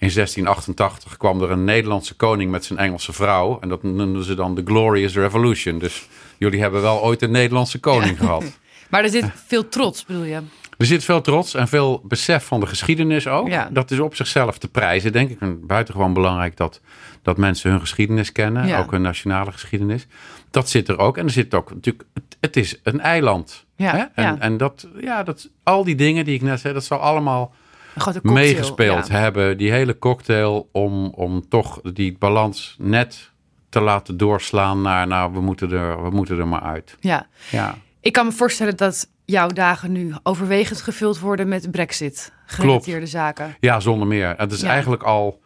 [0.00, 3.58] In 1688 kwam er een Nederlandse koning met zijn Engelse vrouw.
[3.60, 5.78] En dat noemden ze dan de Glorious Revolution.
[5.78, 8.44] Dus jullie hebben wel ooit een Nederlandse koning gehad.
[8.90, 10.40] Maar er zit veel trots, bedoel je?
[10.78, 13.48] Er zit veel trots en veel besef van de geschiedenis ook.
[13.48, 13.68] Ja.
[13.72, 15.40] Dat is op zichzelf te prijzen, denk ik.
[15.40, 16.80] En buitengewoon belangrijk dat,
[17.22, 18.66] dat mensen hun geschiedenis kennen.
[18.66, 18.78] Ja.
[18.78, 20.06] Ook hun nationale geschiedenis.
[20.50, 21.16] Dat zit er ook.
[21.16, 22.08] En er zit ook natuurlijk...
[22.40, 23.66] Het, is een eiland.
[23.76, 24.22] Ja, hè?
[24.22, 26.74] En, en dat, ja, dat, al die dingen die ik net zei...
[26.74, 27.54] dat zal allemaal
[27.98, 28.34] cocktail.
[28.34, 29.58] meegespeeld hebben.
[29.58, 33.30] Die hele cocktail om, om toch die balans net
[33.68, 35.06] te laten doorslaan naar...
[35.06, 36.96] nou, we moeten er, we moeten er maar uit.
[37.00, 37.26] ja.
[37.50, 37.78] Ja.
[38.00, 43.56] Ik kan me voorstellen dat jouw dagen nu overwegend gevuld worden met Brexit gerelateerde zaken.
[43.60, 44.34] Ja, zonder meer.
[44.36, 44.68] Het is Ja.
[44.68, 45.40] eigenlijk al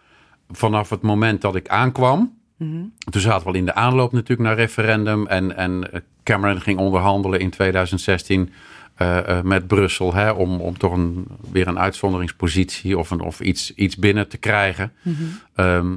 [0.50, 2.38] vanaf het moment dat ik aankwam.
[2.56, 2.82] Mhm.
[3.10, 5.26] Toen zaten we al in de aanloop natuurlijk naar referendum.
[5.26, 8.52] En, en eh, Cameron ging onderhandelen in 2016
[8.94, 10.14] eh, eh, met Brussel.
[10.14, 14.38] Hè, om, om toch een, weer een uitzonderingspositie of, een, of iets, iets binnen te
[14.38, 14.92] krijgen.
[15.54, 15.96] Ehm,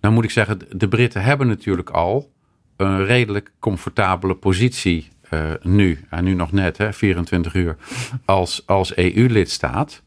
[0.00, 2.32] nou moet ik zeggen, de Britten hebben natuurlijk al
[2.76, 6.04] een redelijk comfortabele positie eh, nu.
[6.10, 7.76] En nu nog net, hè, 24 uur,
[8.24, 10.02] als, als EU-lidstaat.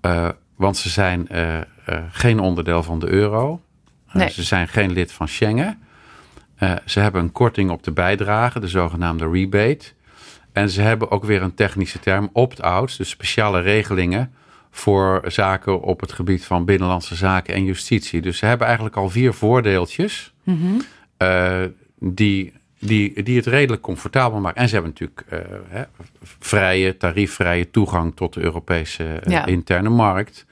[0.00, 1.58] Eh, want ze zijn eh,
[2.10, 3.60] geen onderdeel van de euro.
[4.12, 4.30] Nee.
[4.30, 5.78] ze zijn geen lid van Schengen.
[6.84, 9.86] Ze hebben een korting op de bijdrage, de zogenaamde rebate.
[10.52, 14.32] En ze hebben ook weer een technische term, opt-outs, dus speciale regelingen
[14.70, 18.20] voor zaken op het gebied van binnenlandse zaken en justitie.
[18.20, 20.34] Dus ze hebben eigenlijk al vier voordeeltjes
[21.16, 21.62] eh,
[21.98, 24.60] die, die, die het redelijk comfortabel maken.
[24.60, 25.82] En ze hebben natuurlijk eh, hè,
[26.22, 29.46] vrije, tariefvrije toegang tot de Europese eh, Ja.
[29.46, 30.46] interne markt.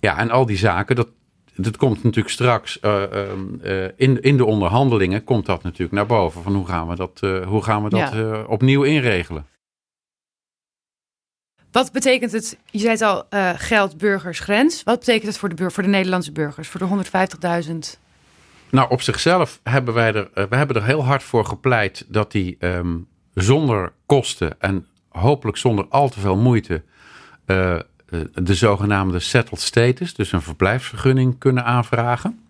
[0.00, 1.08] Ja, en al die zaken, dat,
[1.54, 6.06] dat komt natuurlijk straks eh, ehm, eh, in, in de onderhandelingen, komt dat natuurlijk naar
[6.06, 6.42] boven.
[6.42, 8.42] Van hoe gaan we dat, hoe gaan we dat Ja.
[8.42, 9.46] opnieuw inregelen?
[11.70, 13.24] Wat betekent het, je zei het al,
[13.56, 14.82] geld, burgers, grens.
[14.82, 17.04] Wat betekent het voor de, bur- voor de Nederlandse burgers, voor de
[17.96, 18.00] 150.000?
[18.72, 22.32] Nou, op zichzelf hebben wij er, eh, we hebben er heel hard voor gepleit dat
[22.32, 22.96] die ehm,
[23.34, 26.82] zonder kosten en hopelijk zonder al te veel moeite
[27.44, 27.80] eh, eh,
[28.34, 32.40] de zogenaamde settled status, dus een verblijfsvergunning, kunnen aanvragen.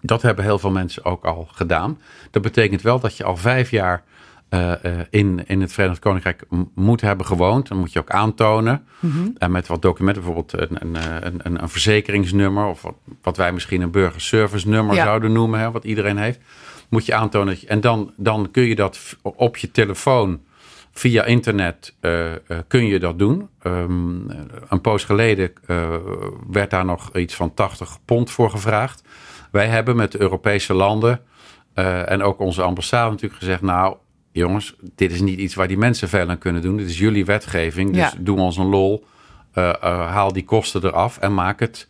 [0.00, 1.98] Dat hebben heel veel mensen ook al gedaan.
[2.30, 4.02] Dat betekent wel dat je al vijf jaar
[4.54, 6.42] eh, eh, in, in het Verenigd Koninkrijk
[6.74, 7.68] moet hebben gewoond.
[7.68, 8.86] Dan moet je ook aantonen.
[9.38, 10.96] En met wat documenten, bijvoorbeeld een, een,
[11.46, 12.66] een, een, verzekeringsnummer...
[12.66, 15.04] of wat, wat wij misschien een burgerservice nummer Ja.
[15.04, 15.60] zouden noemen...
[15.60, 16.40] Hè, wat iedereen heeft,
[16.88, 17.46] moet je aantonen.
[17.48, 20.40] dat je- En dan, dan kun je dat op je telefoon
[20.92, 22.32] via internet eh,
[22.68, 23.48] kun je dat doen.
[23.62, 24.28] Ehm,
[24.68, 25.52] een poos geleden
[26.50, 29.02] werd daar nog iets van 80 pond voor gevraagd.
[29.50, 31.20] Wij hebben met de Europese landen
[32.06, 33.62] en ook onze ambassade natuurlijk gezegd...
[33.62, 33.96] nou
[34.42, 36.76] jongens, dit is niet iets waar die mensen veel aan kunnen doen.
[36.76, 38.12] Dit is jullie wetgeving, dus Ja.
[38.18, 39.04] doe ons een lol.
[39.52, 39.76] Eh, eh,
[40.10, 41.88] haal die kosten eraf en maak het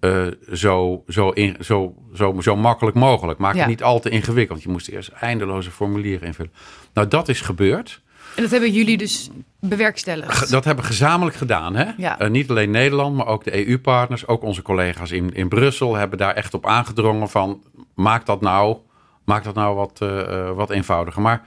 [0.00, 3.38] eh, zo, zo, in, zo, zo, zo makkelijk mogelijk.
[3.38, 3.60] Maak Ja.
[3.60, 4.62] het niet al te ingewikkeld.
[4.62, 6.52] Je moest eerst eindeloze formulieren invullen.
[6.94, 8.00] Nou, dat is gebeurd.
[8.36, 10.50] En dat hebben jullie dus bewerkstelligd.
[10.50, 11.74] Dat hebben we gezamenlijk gedaan.
[11.76, 11.84] Hè?
[11.96, 12.18] Ja.
[12.18, 14.26] Eh, niet alleen Nederland, maar ook de EU-partners.
[14.26, 17.62] Ook onze collega's in, in Brussel hebben daar echt op aangedrongen van...
[17.94, 18.76] maak dat nou,
[19.24, 21.22] maak dat nou wat, eh, eh, wat eenvoudiger.
[21.22, 21.42] Maar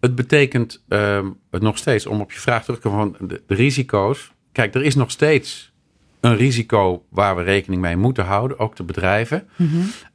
[0.00, 3.14] het betekent ehm, het nog steeds, om op je vraag terug te komen...
[3.18, 4.32] van de, de risico's.
[4.52, 5.72] Kijk, er is nog steeds
[6.20, 9.48] een risico waar we rekening mee moeten houden, ook de bedrijven.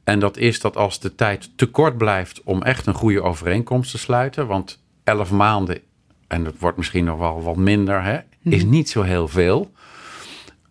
[0.04, 3.90] En dat is dat als de tijd te kort blijft om echt een goede overeenkomst
[3.90, 5.80] te sluiten, want elf maanden,
[6.26, 9.70] en dat wordt misschien nog wel wat minder, hè, is niet zo heel veel.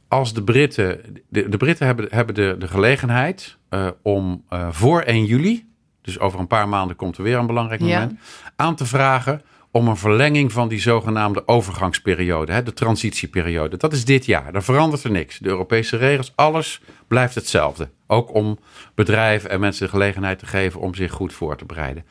[0.07, 5.01] Als de Britten, de, de Britten hebben, hebben de, de gelegenheid uh, om uh, voor
[5.01, 5.65] 1 juli,
[6.05, 8.51] dus over een paar maanden komt er weer een belangrijk moment, ja.
[8.55, 9.41] aan te vragen
[9.71, 13.77] om een verlenging van die zogenaamde overgangsperiode, hè, de transitieperiode.
[13.77, 14.51] Dat is dit jaar.
[14.51, 15.37] Daar verandert er niks.
[15.37, 17.89] De Europese regels, alles blijft hetzelfde.
[18.07, 18.59] Ook om
[18.93, 22.05] bedrijven en mensen de gelegenheid te geven om zich goed voor te bereiden.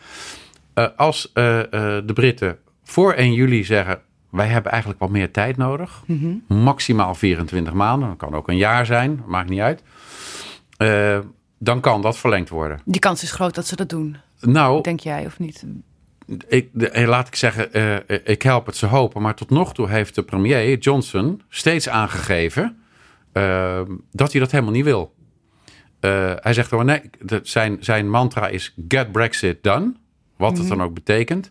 [0.74, 1.62] Uh, als uh, uh,
[2.04, 6.62] de Britten voor 1 juli zeggen: wij hebben eigenlijk wat meer tijd nodig, mm -hmm.
[6.62, 9.82] maximaal 24 maanden, dat kan ook een jaar zijn, maakt niet uit.
[11.64, 12.80] Dan kan dat verlengd worden.
[12.84, 14.16] Die kans is groot dat ze dat doen.
[14.40, 15.64] Nou, denk jij of niet?
[16.48, 19.22] ik, de, laat ik zeggen, uh, ik help het ze hopen.
[19.22, 22.76] Maar tot nog toe heeft de premier Johnson steeds aangegeven
[23.32, 25.14] uh, dat hij dat helemaal niet wil.
[26.00, 27.10] Uh, hij zegt gewoon nee,
[27.42, 29.92] zijn, zijn mantra is get Brexit done.
[30.36, 30.68] Wat mm -hmm.
[30.68, 31.50] het dan ook betekent.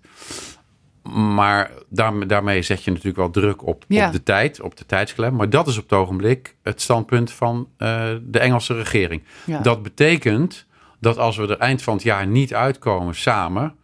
[1.11, 4.07] Maar daar, daarmee zet je natuurlijk wel druk op, ja.
[4.07, 5.35] op de tijd, op de tijdsklem.
[5.35, 7.67] Maar dat is op het ogenblik het standpunt van
[8.21, 9.23] de Engelse regering.
[9.45, 9.59] Ja.
[9.59, 10.65] Dat betekent
[10.99, 13.75] dat als we er eind van het jaar niet uitkomen samen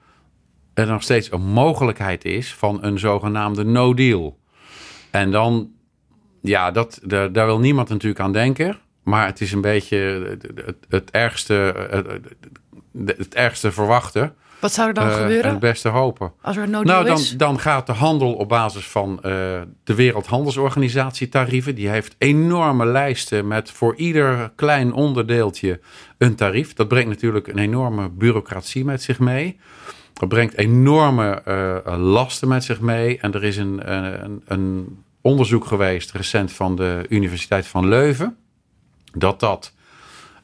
[0.80, 4.40] er nog steeds een mogelijkheid is van een zogenaamde no deal.
[5.12, 5.70] En dan,
[6.42, 8.78] ja, dat, daar, daar wil niemand natuurlijk aan denken.
[9.04, 11.54] Maar het is een beetje het, het, het ergste,
[11.90, 14.36] het, het, ergste verwachten.
[14.60, 15.44] Wat zou er dan uh, gebeuren?
[15.44, 16.32] En het beste hopen.
[16.42, 19.22] Als er no nou, dan, dan gaat de handel op basis van uh,
[19.84, 21.76] de Wereldhandelsorganisatie tarieven.
[21.76, 25.80] Die heeft enorme lijsten met voor ieder klein onderdeeltje
[26.18, 26.74] een tarief.
[26.74, 29.60] Dat brengt natuurlijk een enorme bureaucratie met zich mee.
[30.14, 33.18] Dat brengt enorme uh, lasten met zich mee.
[33.20, 38.38] En er is een, een, een, onderzoek geweest recent van de Universiteit van Leuven.
[39.14, 39.74] Dat dat,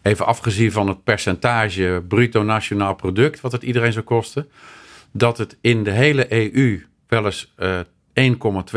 [0.06, 4.50] even afgezien van het percentage bruto nationaal product, wat het iedereen zou kosten.
[5.12, 7.80] Dat het in de hele EU wel eens uh,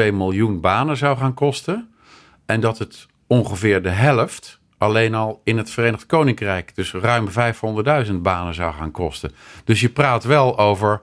[0.07, 1.93] 1,2 miljoen banen zou gaan kosten.
[2.47, 7.29] En dat het ongeveer de helft alleen al in het Verenigd Koninkrijk dus ruim
[8.07, 9.33] 500.000 banen zou gaan kosten.
[9.65, 11.03] Dus je praat wel over,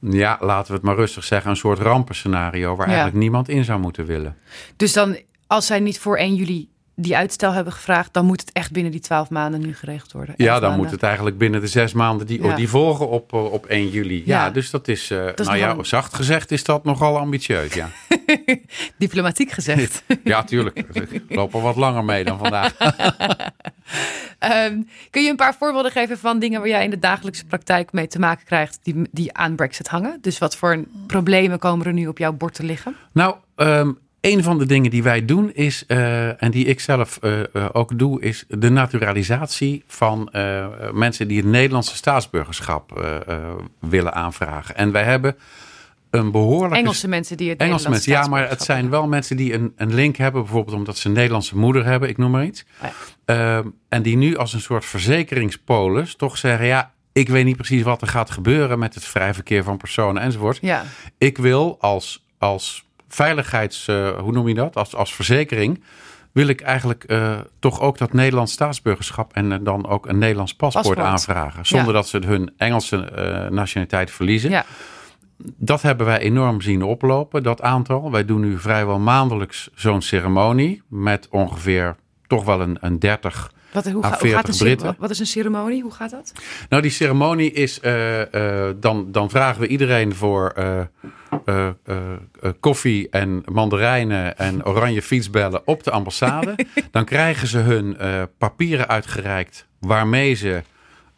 [0.00, 2.92] ja, laten we het maar rustig zeggen, een soort rampenscenario waar ja.
[2.92, 4.36] eigenlijk niemand in zou moeten willen.
[4.76, 8.52] Dus dan, als zij niet voor 1 juli die uitstel hebben gevraagd, dan moet het
[8.52, 10.34] echt binnen die 12 maanden nu geregeld worden.
[10.36, 10.78] Ja, dan maanden.
[10.78, 12.56] moet het eigenlijk binnen de zes maanden die, ja.
[12.56, 14.22] die volgen op, op 1 juli.
[14.26, 17.18] Ja, ja dus dat is, uh, dat is nou ja, zacht gezegd is dat nogal
[17.18, 17.88] ambitieus, ja.
[18.98, 20.02] Diplomatiek gezegd.
[20.24, 20.78] ja, tuurlijk.
[20.78, 22.72] Ik loop er wat langer mee dan vandaag.
[24.68, 27.92] um, kun je een paar voorbeelden geven van dingen waar jij in de dagelijkse praktijk
[27.92, 30.18] mee te maken krijgt die, die aan Brexit hangen?
[30.20, 32.96] Dus wat voor problemen komen er nu op jouw bord te liggen?
[33.12, 37.18] Nou, um, een van de dingen die wij doen is, uh, en die ik zelf
[37.22, 37.40] uh,
[37.72, 40.28] ook doe, is de naturalisatie van
[40.92, 43.06] mensen die het Nederlandse staatsburgerschap
[43.80, 44.76] willen aanvragen.
[44.76, 45.36] En wij hebben
[46.10, 46.76] een behoorlijke...
[46.76, 49.94] Engelse mensen die het Engelse mensen, ja, maar het zijn wel mensen die een, een
[49.94, 52.64] link hebben, bijvoorbeeld omdat ze een Nederlandse moeder hebben, ik noem maar iets.
[52.82, 52.88] Oh
[53.26, 53.62] ja.
[53.88, 58.00] en die nu als een soort verzekeringspolis toch zeggen, ja, ik weet niet precies wat
[58.00, 60.58] er gaat gebeuren met het vrij verkeer van personen enzovoort.
[60.60, 60.84] Ja.
[61.18, 62.84] Ik wil als, als
[63.14, 65.82] veiligheids, uh, hoe noem je dat, als, als verzekering,
[66.32, 70.54] wil ik eigenlijk uh, toch ook dat Nederlands staatsburgerschap en uh, dan ook een Nederlands
[70.54, 71.06] paspoort, paspoort.
[71.08, 71.66] aanvragen.
[71.66, 71.92] Zonder ja.
[71.92, 72.96] dat ze hun Engelse
[73.50, 74.50] nationaliteit verliezen.
[74.50, 74.64] Ja.
[75.56, 78.10] Dat hebben wij enorm zien oplopen, dat aantal.
[78.10, 81.96] Wij doen nu vrijwel maandelijks zo'n ceremonie met ongeveer
[82.26, 84.94] toch wel een, een 30 wat, hoe, ga, hoe gaat een.
[84.98, 85.82] Wat is een ceremonie?
[85.82, 86.32] Hoe gaat dat?
[86.68, 87.80] Nou, die ceremonie is,
[88.80, 90.52] dan, dan vragen we iedereen voor
[91.44, 91.68] uh,
[92.60, 96.54] koffie en mandarijnen en oranje fietsbellen op de ambassade.
[96.90, 97.96] dan krijgen ze hun
[98.38, 100.62] papieren uitgereikt waarmee ze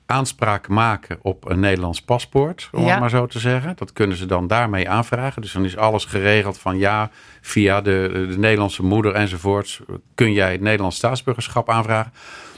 [0.07, 2.91] aanspraak maken op een Nederlands paspoort, om ja.
[2.91, 3.77] het maar zo te zeggen.
[3.77, 5.43] Dat kunnen ze dan daarmee aanvragen.
[5.43, 9.81] Dus dan is alles geregeld van ja, via de, de Nederlandse moeder enzovoorts
[10.15, 12.13] kun jij het Nederlands staatsburgerschap aanvragen.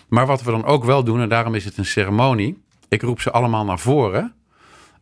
[0.09, 2.63] Maar wat we dan ook wel doen, en daarom is het een ceremonie.
[2.89, 4.35] Ik roep ze allemaal naar voren.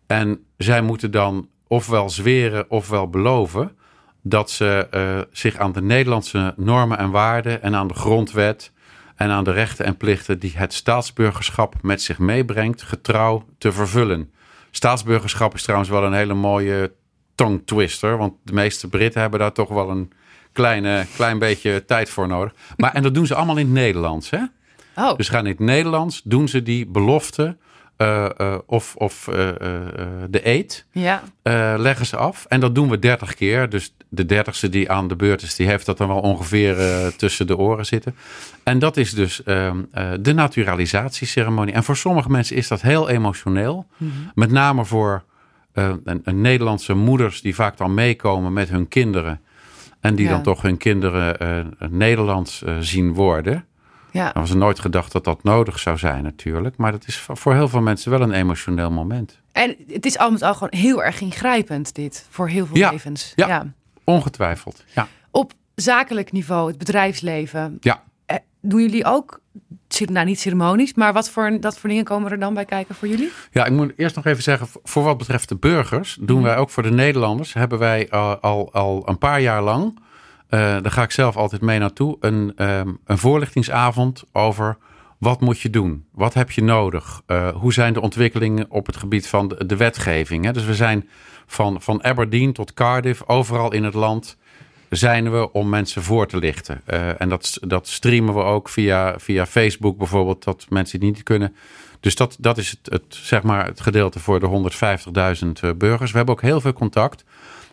[0.07, 3.77] En zij moeten dan ofwel zweren ofwel beloven
[4.23, 8.73] dat ze uh, zich aan de Nederlandse normen en waarden en aan de grondwet
[9.17, 14.31] en aan de rechten en plichten die het staatsburgerschap met zich meebrengt, getrouw te vervullen.
[14.71, 16.93] Staatsburgerschap is trouwens wel een hele mooie
[17.35, 20.13] tongue twister, want de meeste Britten hebben daar toch wel een
[20.53, 22.55] kleine, klein beetje tijd voor nodig.
[22.77, 24.31] Maar, en dat doen ze allemaal in het Nederlands.
[24.31, 24.43] Hè?
[24.97, 25.17] Oh.
[25.17, 27.57] Dus gaan in het Nederlands, doen ze die belofte
[27.97, 29.35] eh, eh, of, of eh,
[30.31, 30.87] de eet.
[30.91, 31.23] Ja.
[31.77, 32.45] leggen ze af.
[32.49, 33.69] En dat doen we 30 keer.
[33.69, 36.77] Dus de dertigste die aan de beurt is, die heeft dat dan wel ongeveer
[37.17, 38.15] tussen de oren zitten.
[38.63, 41.75] En dat is dus ehm, eh, de naturalisatieceremonie.
[41.75, 43.87] En voor sommige mensen is dat heel emotioneel.
[44.35, 45.25] Met name voor
[45.73, 49.41] een, een Nederlandse moeders die vaak dan meekomen met hun kinderen.
[50.01, 50.31] En die Ja.
[50.31, 51.37] dan toch hun kinderen
[51.91, 53.65] Nederlands zien worden.
[54.17, 54.33] Ja.
[54.33, 56.77] Dan was er nooit gedacht dat dat nodig zou zijn natuurlijk.
[56.77, 59.39] Maar dat is voor heel veel mensen wel een emotioneel moment.
[59.53, 62.91] En het is al met al gewoon heel erg ingrijpend, dit, voor heel veel Ja.
[62.91, 63.33] levens.
[63.37, 63.67] Ja.
[64.05, 64.85] Ongetwijfeld.
[64.95, 65.09] Ja.
[65.31, 68.03] Op zakelijk niveau, het bedrijfsleven, ja.
[68.27, 69.41] eh, doen jullie ook,
[69.99, 73.09] nou niet ceremonies, maar wat voor, dat voor dingen komen er dan bij kijken voor
[73.09, 73.31] jullie?
[73.51, 76.71] Ja, ik moet eerst nog even zeggen, voor wat betreft de burgers, doen wij ook
[76.71, 79.99] voor de Nederlanders, hebben wij uh, al, al een paar jaar lang,
[80.49, 84.77] daar ga ik zelf altijd mee naartoe, een, um, een voorlichtingsavond over
[85.19, 86.05] wat moet je doen?
[86.13, 87.23] Wat heb je nodig?
[87.27, 90.45] Uh, hoe zijn de ontwikkelingen op het gebied van de, wetgeving?
[90.45, 90.53] Hè?
[90.53, 91.09] Dus we zijn
[91.47, 94.37] van, van Aberdeen tot Cardiff, overal in het land
[94.89, 96.83] zijn we om mensen voor te lichten.
[96.87, 101.23] Uh, en dat, dat streamen we ook via, via Facebook bijvoorbeeld, dat mensen die niet
[101.23, 101.57] kunnen.
[102.01, 104.71] Dus dat, dat is het, het, zeg maar het gedeelte voor de
[105.71, 106.11] 150.000 burgers.
[106.11, 107.25] We hebben ook heel veel contact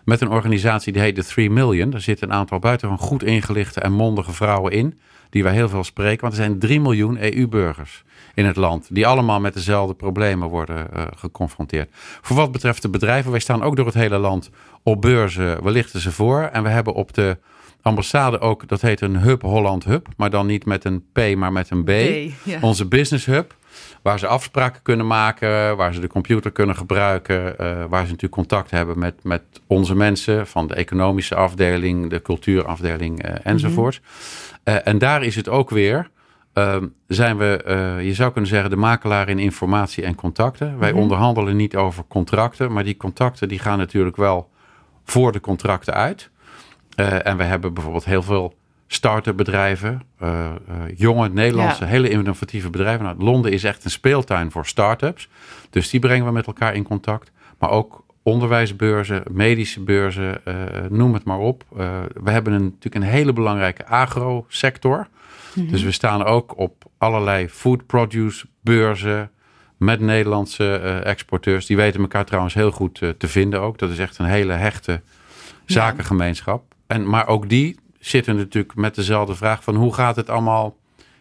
[0.03, 1.89] met een organisatie die heet de 3 Million.
[1.89, 5.83] Daar zitten een aantal buitengewoon goed ingelichte en mondige vrouwen in, die wij heel veel
[5.83, 6.21] spreken.
[6.21, 10.87] Want er zijn 3 miljoen EU-burgers in het land, die allemaal met dezelfde problemen worden
[10.95, 11.89] uh, geconfronteerd.
[12.21, 14.49] Voor wat betreft de bedrijven, wij staan ook door het hele land
[14.83, 16.41] op beurzen, we lichten ze voor.
[16.41, 17.37] En we hebben op de
[17.81, 21.51] ambassade ook, dat heet een Hub Holland Hub, maar dan niet met een P, maar
[21.51, 21.87] met een B.
[21.87, 21.91] B
[22.43, 22.57] ja.
[22.61, 23.55] Onze business hub,
[24.01, 28.31] waar ze afspraken kunnen maken, waar ze de computer kunnen gebruiken, uh, waar ze natuurlijk
[28.31, 34.01] contact hebben met, met onze mensen van de economische afdeling, de cultuurafdeling uh, enzovoort.
[34.01, 34.07] Mm
[34.63, 34.73] -hmm.
[34.73, 36.09] uh, en daar is het ook weer,
[37.07, 40.79] zijn we, je zou kunnen zeggen, de makelaar in informatie en contacten.
[40.79, 40.99] Wij -hmm.
[40.99, 44.49] onderhandelen niet over contracten, maar die contacten die gaan natuurlijk wel
[45.03, 46.29] voor de contracten uit.
[47.23, 48.53] En we hebben bijvoorbeeld heel veel
[48.93, 51.89] start-up bedrijven, uh, uh, jonge Nederlandse, ja.
[51.89, 53.06] hele innovatieve bedrijven.
[53.06, 55.29] Nou, Londen is echt een speeltuin voor start-ups.
[55.69, 57.32] Dus die brengen we met elkaar in contact.
[57.60, 60.41] Maar ook onderwijsbeurzen, medische beurzen,
[60.89, 61.63] noem het maar op.
[62.23, 64.97] we hebben een, natuurlijk een hele belangrijke agrosector.
[64.97, 65.71] Mm -hmm.
[65.71, 69.32] Dus we staan ook op allerlei food produce beurzen
[69.77, 71.65] met Nederlandse exporteurs.
[71.65, 73.77] Die weten elkaar trouwens heel goed te vinden ook.
[73.77, 75.01] Dat is echt een hele hechte
[75.65, 76.63] zakengemeenschap.
[76.88, 80.75] En, maar ook die zitten natuurlijk met dezelfde vraag van hoe gaat het allemaal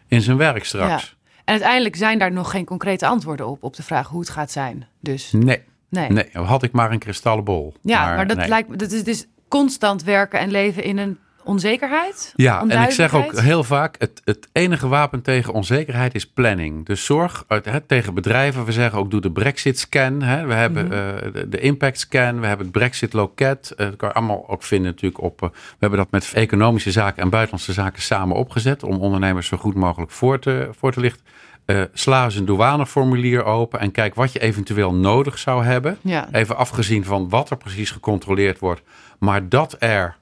[0.07, 1.03] in zijn werk straks?
[1.03, 1.31] Ja.
[1.45, 4.51] En uiteindelijk zijn daar nog geen concrete antwoorden op, op de vraag hoe het gaat
[4.51, 4.87] zijn.
[4.99, 6.09] Dus nee, nee.
[6.09, 7.73] nee had ik maar een kristallenbol.
[7.81, 8.47] Ja, maar, maar dat nee.
[8.47, 12.33] lijkt me, dat is dus constant werken en leven in een onzekerheid.
[12.35, 16.85] Ja, en ik zeg ook heel vaak, het, het enige wapen tegen onzekerheid is planning.
[16.85, 18.65] Dus zorg hè, tegen bedrijven.
[18.65, 20.21] We zeggen ook, doe de Brexit scan.
[20.21, 20.45] Hè.
[20.45, 21.25] We hebben mm -hmm.
[21.27, 22.39] uh, de, de, impact scan.
[22.39, 23.73] We hebben het Brexit loket.
[23.77, 25.41] Uh, dat kan je allemaal ook vinden natuurlijk op.
[25.41, 28.83] Uh, we hebben dat met economische zaken en buitenlandse zaken samen opgezet.
[28.83, 31.25] Om ondernemers zo goed mogelijk voor te, voor te lichten.
[31.65, 35.97] Uh, sla eens een douaneformulier open en kijk wat je eventueel nodig zou hebben.
[36.01, 36.27] Ja.
[36.31, 38.81] Even afgezien van wat er precies gecontroleerd wordt.
[39.19, 40.15] Maar dat er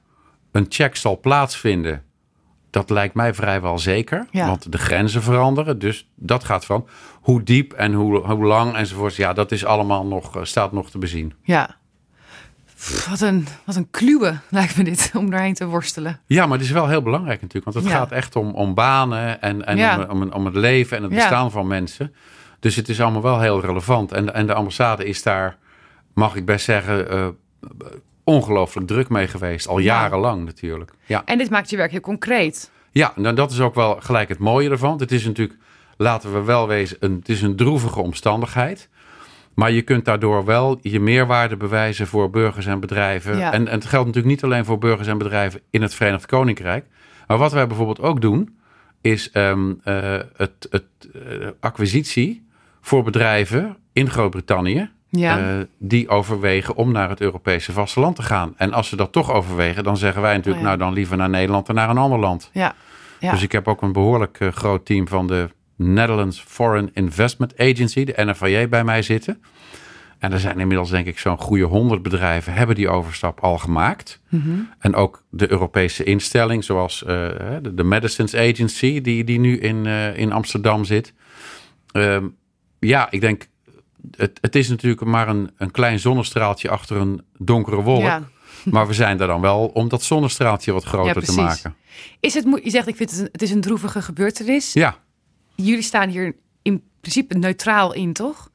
[0.52, 2.02] een check zal plaatsvinden,
[2.70, 4.26] dat lijkt mij vrijwel zeker.
[4.30, 4.46] Ja.
[4.46, 6.86] Want de grenzen veranderen, dus dat gaat van
[7.20, 9.16] hoe diep en hoe, hoe lang enzovoort.
[9.16, 11.32] Ja, dat is allemaal nog, staat nog te bezien.
[11.42, 11.76] Ja.
[12.76, 16.20] Pff, wat een, wat een kluwe lijkt me dit, om daarheen te worstelen.
[16.26, 17.72] Ja, maar het is wel heel belangrijk natuurlijk.
[17.72, 18.00] Want het Ja.
[18.00, 20.06] gaat echt om, om banen en, en Ja.
[20.08, 22.14] om, om, om het leven en het bestaan van mensen.
[22.60, 24.12] Dus het is allemaal wel heel relevant.
[24.12, 25.56] En, en de ambassade is daar,
[26.14, 27.26] mag ik best zeggen, eh,
[28.24, 29.68] ongelooflijk druk mee geweest.
[29.68, 30.92] Al jarenlang natuurlijk.
[31.06, 31.22] Ja.
[31.24, 32.70] En dit maakt je werk heel concreet.
[32.90, 34.98] Ja, nou dat is ook wel gelijk het mooie ervan.
[34.98, 35.58] Het is natuurlijk,
[35.96, 38.88] laten we wel wezen, een, het is een droevige omstandigheid.
[39.54, 43.38] Maar je kunt daardoor wel je meerwaarde bewijzen voor burgers en bedrijven.
[43.38, 43.52] Ja.
[43.52, 46.86] En, en het geldt natuurlijk niet alleen voor burgers en bedrijven in het Verenigd Koninkrijk.
[47.26, 48.56] Maar wat wij bijvoorbeeld ook doen,
[49.00, 52.46] is ehm, eh, het, het eh, acquisitie
[52.80, 54.90] voor bedrijven in Groot-Brittannië.
[55.14, 55.38] Ja.
[55.38, 58.54] eh, die overwegen om naar het Europese vasteland te gaan.
[58.56, 60.76] En als ze dat toch overwegen, dan zeggen wij natuurlijk, Oh ja.
[60.76, 62.50] nou dan liever naar Nederland dan naar een ander land.
[62.52, 62.74] ja.
[63.20, 63.30] ja.
[63.32, 68.04] Dus ik heb ook een behoorlijk eh, groot team van de Netherlands Foreign Investment Agency,
[68.04, 69.42] de NFIA, bij mij zitten.
[70.18, 74.20] En er zijn inmiddels denk ik zo'n goede honderd bedrijven hebben die overstap al gemaakt.
[74.28, 74.50] Mhm.
[74.78, 77.06] En ook de Europese instelling, zoals eh,
[77.62, 81.14] de, de Medicines Agency, die, die nu in, in Amsterdam zit.
[81.92, 82.24] Ehm,
[82.78, 83.46] ja, ik denk,
[84.16, 88.02] het, het is natuurlijk maar een, een klein zonnestraaltje achter een donkere wolk.
[88.02, 88.22] Ja.
[88.64, 91.74] Maar we zijn er dan wel om dat zonnestraaltje wat groter te maken.
[92.20, 94.72] Is het, je zegt, ik vind het een, het is een droevige gebeurtenis.
[94.72, 94.96] Ja,
[95.54, 98.50] Jullie staan hier in principe neutraal in, toch?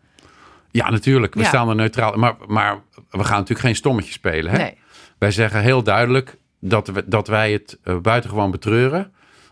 [0.71, 1.33] Ja, natuurlijk.
[1.33, 1.47] We Ja.
[1.47, 2.13] staan er neutraal.
[2.17, 4.51] Maar, maar we gaan natuurlijk geen stommetje spelen.
[4.51, 4.57] Hè?
[4.57, 4.77] Nee.
[5.17, 9.11] Wij zeggen heel duidelijk dat, we, dat wij het uh, buitengewoon betreuren.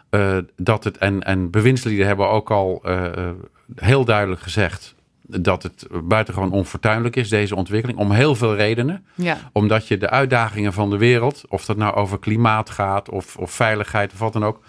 [0.09, 3.29] Uh, dat het, en, en bewindslieden hebben ook al uh,
[3.75, 4.94] heel duidelijk gezegd
[5.27, 9.05] dat het buitengewoon onfortuinlijk is, deze ontwikkeling, om heel veel redenen.
[9.13, 9.37] Ja.
[9.51, 13.51] Omdat je de uitdagingen van de wereld, of dat nou over klimaat gaat of, of
[13.51, 14.63] veiligheid of wat dan ook,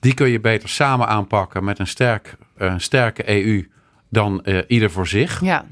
[0.00, 3.68] die kun je beter samen aanpakken met een, sterk, een sterke EU
[4.08, 5.40] dan uh, ieder voor zich.
[5.40, 5.64] Ja.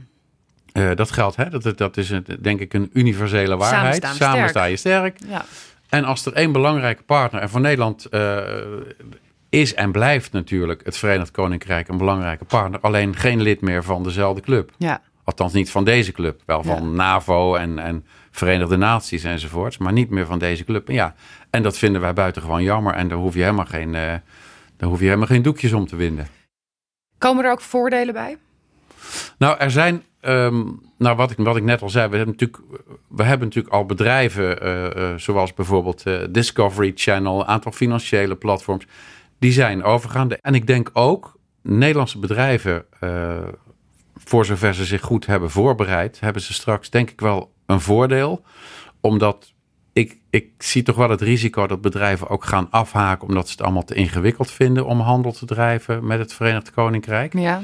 [0.72, 1.48] Uh, dat geldt, hè?
[1.58, 4.02] Dat, dat is een, denk ik een universele waarheid.
[4.02, 4.48] Samen, Samen sterk.
[4.48, 5.18] sta je sterk.
[5.26, 5.44] Ja.
[5.88, 8.38] En als er één belangrijke partner, en voor Nederland uh,
[9.52, 14.02] is en blijft natuurlijk het Verenigd Koninkrijk een belangrijke partner, alleen geen lid meer van
[14.02, 14.70] dezelfde club.
[14.76, 15.00] Ja.
[15.24, 16.88] Althans niet van deze club, wel van Ja.
[16.88, 20.88] NAVO en, en Verenigde Naties enzovoorts, maar niet meer van deze club.
[20.88, 21.14] En ja,
[21.50, 23.94] en dat vinden wij buitengewoon jammer en daar hoef je helemaal geen, uh,
[24.76, 26.26] daar hoef je helemaal geen doekjes om te winden.
[27.18, 28.36] Komen er ook voordelen bij?
[29.38, 32.62] Nou, er zijn, um, nou wat ik, wat ik net al zei, we hebben natuurlijk,
[33.08, 38.36] we hebben natuurlijk al bedrijven uh, uh, zoals bijvoorbeeld uh, Discovery Channel, een aantal financiële
[38.36, 38.86] platforms,
[39.42, 40.30] die zijn overgegaan.
[40.30, 43.38] En ik denk ook, Nederlandse bedrijven, uh,
[44.14, 48.44] voor zover ze zich goed hebben voorbereid, hebben ze straks denk ik wel een voordeel.
[49.00, 49.52] Omdat
[49.92, 53.62] ik, ik zie toch wel het risico dat bedrijven ook gaan afhaken, omdat ze het
[53.62, 57.32] allemaal te ingewikkeld vinden om handel te drijven met het Verenigd Koninkrijk.
[57.38, 57.62] Ja.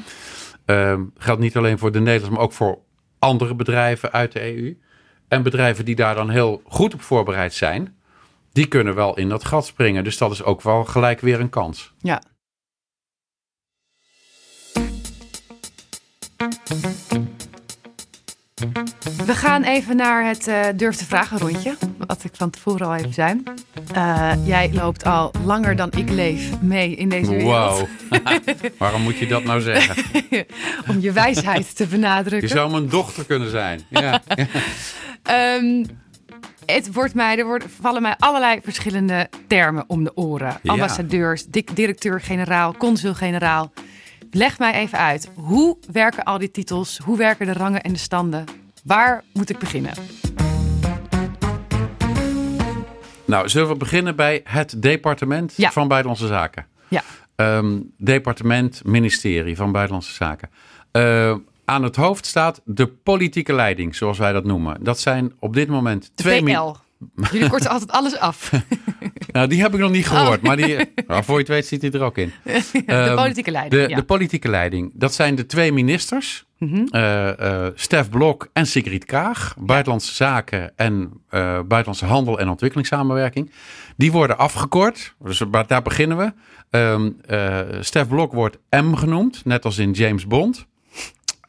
[0.66, 2.78] Uh, geldt niet alleen voor de Nederlanders, maar ook voor
[3.18, 4.78] andere bedrijven uit de EU.
[5.28, 7.97] En bedrijven die daar dan heel goed op voorbereid zijn,
[8.52, 10.04] die kunnen wel in dat gat springen.
[10.04, 11.92] Dus dat is ook wel gelijk weer een kans.
[11.98, 12.22] Ja.
[19.26, 21.76] We gaan even naar het uh, durf te vragen rondje.
[22.06, 23.42] Wat ik van tevoren al even zei.
[23.96, 27.78] Uh, jij loopt al langer dan ik leef mee in deze wereld.
[27.78, 27.88] Wow.
[28.78, 30.04] Waarom moet je dat nou zeggen?
[30.90, 32.48] Om je wijsheid te benadrukken.
[32.48, 33.80] Je zou mijn dochter kunnen zijn.
[33.88, 34.22] Ja.
[35.60, 35.86] um,
[36.72, 40.58] het wordt mij, er worden, vallen mij allerlei verschillende termen om de oren.
[40.62, 40.72] Ja.
[40.72, 43.72] Ambassadeurs, directeur-generaal, consul-generaal.
[44.30, 45.30] Leg mij even uit.
[45.34, 46.98] Hoe werken al die titels?
[47.04, 48.44] Hoe werken de rangen en de standen?
[48.84, 49.92] Waar moet ik beginnen?
[53.24, 55.70] Nou, zullen we beginnen bij het departement Ja.
[55.70, 56.66] van Buitenlandse Zaken?
[56.88, 57.02] Ja.
[57.36, 60.50] Um, departement, ministerie van Buitenlandse Zaken.
[60.92, 61.34] Uh,
[61.68, 64.76] aan het hoofd staat de politieke leiding, zoals wij dat noemen.
[64.84, 66.42] Dat zijn op dit moment twee...
[66.42, 66.74] PL.
[67.32, 68.52] Jullie korten altijd alles af.
[69.32, 70.44] nou, die heb ik nog niet gehoord, Oh.
[70.44, 72.32] maar die, nou, voor je het weet zit hij er ook in.
[72.44, 73.82] de Um, politieke leiding.
[73.82, 73.96] De, ja.
[73.96, 74.90] de politieke leiding.
[74.94, 76.46] Dat zijn de twee ministers.
[76.60, 79.54] Uh, uh, Stef Blok en Sigrid Kaag.
[79.58, 80.92] Buitenlandse Zaken en
[81.30, 83.50] uh, Buitenlandse Handel en Ontwikkelingssamenwerking.
[83.96, 85.14] Die worden afgekort.
[85.18, 86.32] Dus daar beginnen we.
[86.78, 87.16] Um,
[87.80, 89.44] Stef Blok wordt M genoemd.
[89.44, 90.66] Net als in James Bond.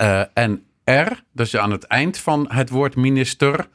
[0.01, 3.67] Uh, en R, dus aan het eind van het woord minister...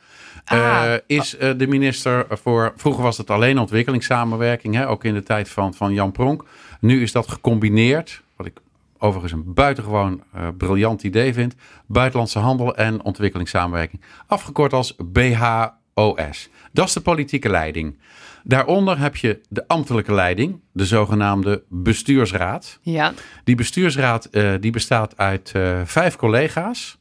[0.44, 0.58] Ah.
[0.58, 2.72] Uh, is uh, de minister voor.
[2.76, 6.44] Vroeger was het alleen ontwikkelingssamenwerking, hè, ook in de tijd van, van Jan Pronk.
[6.80, 8.60] Nu is dat gecombineerd, wat ik
[8.98, 10.22] overigens een buitengewoon
[10.58, 11.54] briljant idee vind.
[11.86, 14.02] Buitenlandse handel en ontwikkelingssamenwerking.
[14.26, 16.48] Afgekort als BHOS.
[16.74, 17.98] Dat is de politieke leiding.
[18.42, 22.78] Daaronder heb je de ambtelijke leiding, de zogenaamde bestuursraad.
[22.82, 23.12] Ja.
[23.44, 24.28] Die bestuursraad
[24.60, 25.52] die bestaat uit
[25.84, 26.98] vijf collega's.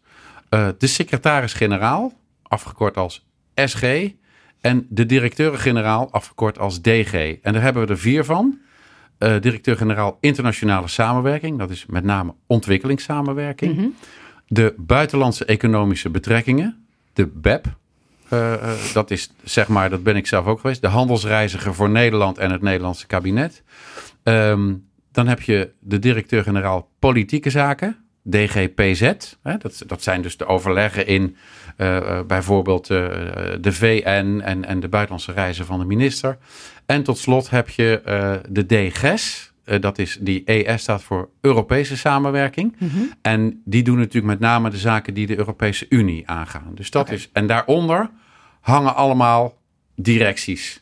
[0.49, 2.13] de secretaris-generaal,
[2.43, 3.83] afgekort als SG.
[4.61, 7.13] En de directeur-generaal, afgekort als DG.
[7.41, 8.59] En daar hebben we er vier van.
[9.17, 11.59] Directeur-generaal internationale samenwerking.
[11.59, 13.71] Dat is met name ontwikkelingssamenwerking.
[13.71, 13.81] Mhm.
[13.81, 13.95] Mm -hmm.
[14.47, 16.85] De buitenlandse economische betrekkingen.
[17.13, 17.65] De BEP.
[18.29, 20.81] Uh, uh, dat is, zeg maar, dat ben ik zelf ook geweest.
[20.81, 23.63] De handelsreiziger voor Nederland en het Nederlandse kabinet.
[24.23, 27.97] Um, dan heb je de directeur-generaal politieke zaken.
[28.29, 29.13] DGPZ.
[29.43, 31.35] Hè, dat, dat zijn dus de overleggen in
[31.77, 36.37] uh, bijvoorbeeld de VN en, en de buitenlandse reizen van de minister.
[36.85, 38.01] En tot slot heb je
[38.49, 38.65] de
[39.65, 39.81] DGES.
[39.81, 42.75] dat is die ES staat voor Europese samenwerking.
[42.77, 42.97] Mhm.
[43.21, 46.71] En die doen natuurlijk met name de zaken die de Europese Unie aangaan.
[46.75, 47.29] Dus dat is.
[47.33, 48.09] En daaronder
[48.61, 49.57] hangen allemaal
[49.95, 50.81] directies.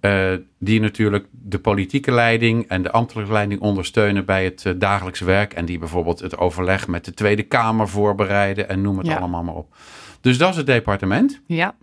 [0.00, 5.20] Uh, die natuurlijk de politieke leiding en de ambtelijke leiding ondersteunen bij het uh, dagelijks
[5.20, 5.52] werk.
[5.52, 9.16] En die bijvoorbeeld het overleg met de Tweede Kamer voorbereiden en noem het Ja.
[9.16, 9.74] allemaal maar op.
[10.20, 11.74] Dus dat is het departement Ja.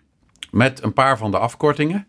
[0.52, 2.08] met een paar van de afkortingen.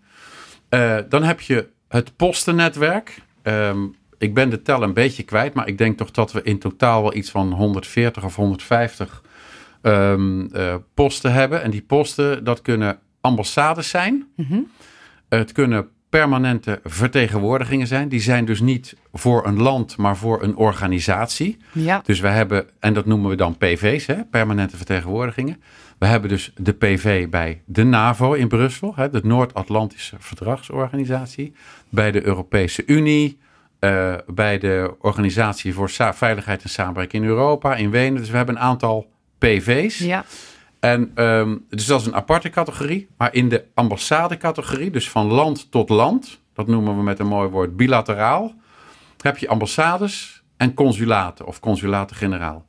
[0.71, 3.23] Uh, dan heb je het postennetwerk.
[3.43, 6.59] Um, ik ben de tel een beetje kwijt, maar ik denk toch dat we in
[6.59, 9.23] totaal wel iets van 140 of 150
[9.83, 10.51] um,
[10.95, 11.63] posten hebben.
[11.63, 14.27] En die posten, dat kunnen ambassades zijn.
[14.37, 14.61] Mhm.
[15.29, 18.09] Het kunnen permanente vertegenwoordigingen zijn.
[18.09, 21.57] Die zijn dus niet voor een land, maar voor een organisatie.
[21.73, 22.03] Ja.
[22.05, 25.63] Dus we hebben, en dat noemen we dan PV's, hè, permanente vertegenwoordigingen.
[25.99, 31.53] We hebben dus de PV bij de NAVO in Brussel, hè, de Noord-Atlantische Verdragsorganisatie.
[31.89, 33.39] Bij de Europese Unie,
[33.81, 38.21] uh, bij de Organisatie voor Sa Veiligheid en Samenwerking in Europa, in Wenen.
[38.21, 39.99] Dus we hebben een aantal PV's.
[39.99, 40.25] Ja.
[40.81, 43.09] En um, dus dat is een aparte categorie.
[43.17, 47.49] Maar in de ambassadecategorie, dus van land tot land, dat noemen we met een mooi
[47.49, 48.55] woord bilateraal,
[49.21, 52.67] heb je ambassades en consulaten of consulaten-generaal.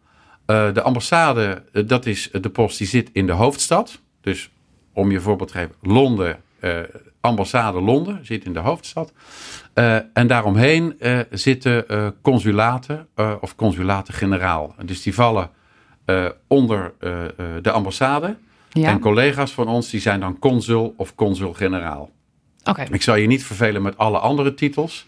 [0.47, 4.01] Uh, de ambassade, uh, dat is de post die zit in de hoofdstad.
[4.21, 4.51] Dus
[4.93, 6.79] om je voorbeeld te geven, Londen, uh,
[7.21, 9.13] ambassade Londen zit in de hoofdstad.
[10.13, 10.97] en daaromheen
[11.29, 11.85] zitten
[12.21, 13.07] consulaten
[13.41, 14.75] of consulaten-generaal.
[14.85, 15.49] Dus die vallen
[16.05, 17.19] uh, onder uh,
[17.61, 18.35] de ambassade.
[18.69, 18.89] Ja.
[18.89, 22.09] En collega's van ons die zijn dan consul of consul-generaal.
[22.63, 22.87] Okay.
[22.91, 25.05] Ik zal je niet vervelen met alle andere titels.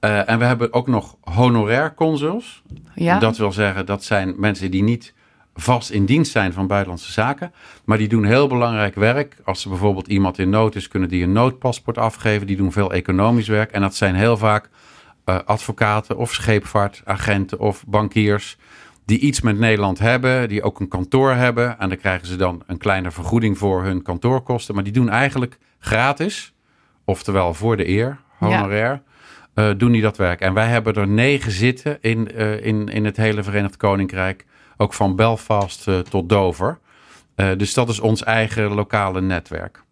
[0.00, 2.62] Uh, en we hebben ook nog honorair consuls.
[2.94, 3.18] Ja.
[3.18, 5.14] Dat wil zeggen, dat zijn mensen die niet
[5.60, 7.52] vast in dienst zijn van buitenlandse zaken.
[7.84, 9.36] Maar die doen heel belangrijk werk.
[9.44, 12.46] Als er bijvoorbeeld iemand in nood is, kunnen die een noodpaspoort afgeven.
[12.46, 13.70] Die doen veel economisch werk.
[13.70, 14.68] En dat zijn heel vaak
[15.24, 18.58] uh, advocaten of scheepvaartagenten of bankiers
[19.10, 21.78] die iets met Nederland hebben, die ook een kantoor hebben.
[21.78, 24.74] En daar krijgen ze dan een kleine vergoeding voor hun kantoorkosten.
[24.74, 26.54] Maar die doen eigenlijk gratis,
[27.04, 29.02] oftewel voor de eer, honorair,
[29.54, 29.68] ja.
[29.70, 30.40] uh, doen die dat werk.
[30.40, 34.46] En wij hebben er negen zitten in, uh, in, in het hele Verenigd Koninkrijk.
[34.80, 36.78] Ook van Belfast uh, tot Dover.
[37.56, 39.82] dus dat is ons eigen lokale netwerk.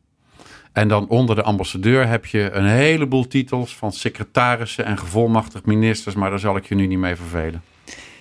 [0.72, 6.14] En dan onder de ambassadeur heb je een heleboel titels van secretarissen en gevolmachtigd ministers.
[6.14, 7.62] Maar daar zal ik je nu niet mee vervelen.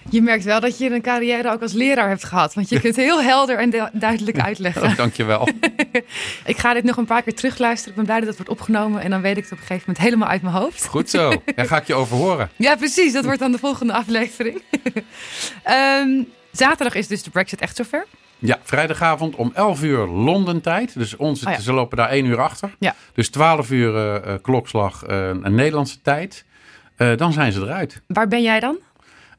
[0.09, 2.53] Je merkt wel dat je een carrière ook als leraar hebt gehad.
[2.53, 4.84] Want je kunt heel helder en duidelijk uitleggen.
[4.84, 5.47] Oh, dankjewel.
[6.45, 7.89] ik ga dit nog een paar keer terugluisteren.
[7.89, 9.01] Ik ben blij dat het wordt opgenomen.
[9.01, 10.86] En dan weet ik het op een gegeven moment helemaal uit mijn hoofd.
[10.86, 11.41] Goed zo.
[11.55, 12.49] Daar ga ik je over horen.
[12.55, 13.13] ja, precies.
[13.13, 14.61] Dat wordt dan de volgende aflevering.
[16.03, 16.28] um,
[16.58, 18.05] zaterdag is dus de Brexit echt zover.
[18.39, 20.93] Ja, vrijdagavond om 11 uur Londen tijd.
[20.93, 21.60] Dus onze, oh ja.
[21.60, 22.76] ze lopen daar 1 uur achter.
[22.80, 22.95] Ja.
[23.14, 26.45] Dus 12 uur uh, klokslag uh, Nederlandse tijd.
[26.97, 28.01] Uh, dan zijn ze eruit.
[28.08, 28.78] Waar ben jij dan?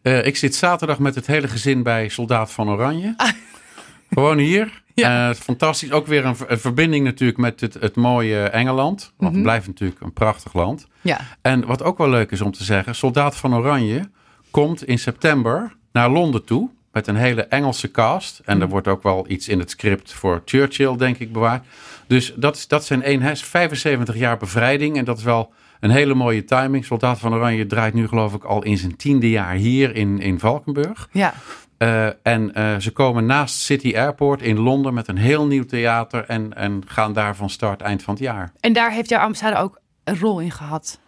[0.02, 3.14] Ik zit zaterdag met het hele gezin bij Soldaat van Oranje.
[3.16, 3.28] Ah.
[4.12, 4.82] Gewoon hier.
[4.94, 5.34] Ja.
[5.34, 5.92] Fantastisch.
[5.92, 9.12] Ook weer een, een, verbinding natuurlijk met het, het mooie Engeland.
[9.16, 10.86] Want het blijft natuurlijk een prachtig land.
[11.00, 11.20] Ja.
[11.42, 12.94] En wat ook wel leuk is om te zeggen.
[12.94, 14.10] Soldaat van Oranje
[14.50, 16.70] komt in september naar Londen toe.
[16.98, 18.40] Met een hele Engelse cast.
[18.44, 18.62] En mm.
[18.62, 21.64] er wordt ook wel iets in het script voor Churchill, denk ik, bewaard.
[22.06, 24.96] Dus dat, is, dat zijn één, 75 jaar bevrijding.
[24.96, 26.84] En dat is wel een hele mooie timing.
[26.84, 30.38] Soldaat van Oranje draait nu geloof ik al in zijn tiende jaar hier in, in
[30.38, 31.08] Valkenburg.
[31.12, 31.34] Ja.
[31.78, 36.24] Uh, en uh, ze komen naast City Airport in Londen met een heel nieuw theater.
[36.24, 38.52] En, en gaan daar van start eind van het jaar.
[38.60, 41.00] En daar heeft jouw ambassade ook een rol in gehad?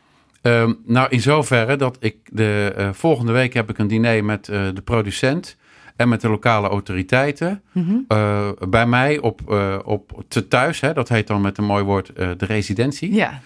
[0.42, 4.44] Um, nou, in zoverre dat ik de uh, volgende week heb ik een diner met
[4.44, 5.56] de producent
[6.00, 7.62] en met de lokale autoriteiten.
[7.72, 8.04] Mm-hmm.
[8.08, 11.84] Uh, bij mij op, uh, op te thuis, hè, dat heet dan met een mooi
[11.84, 13.14] woord uh, de residentie.
[13.14, 13.40] Ja.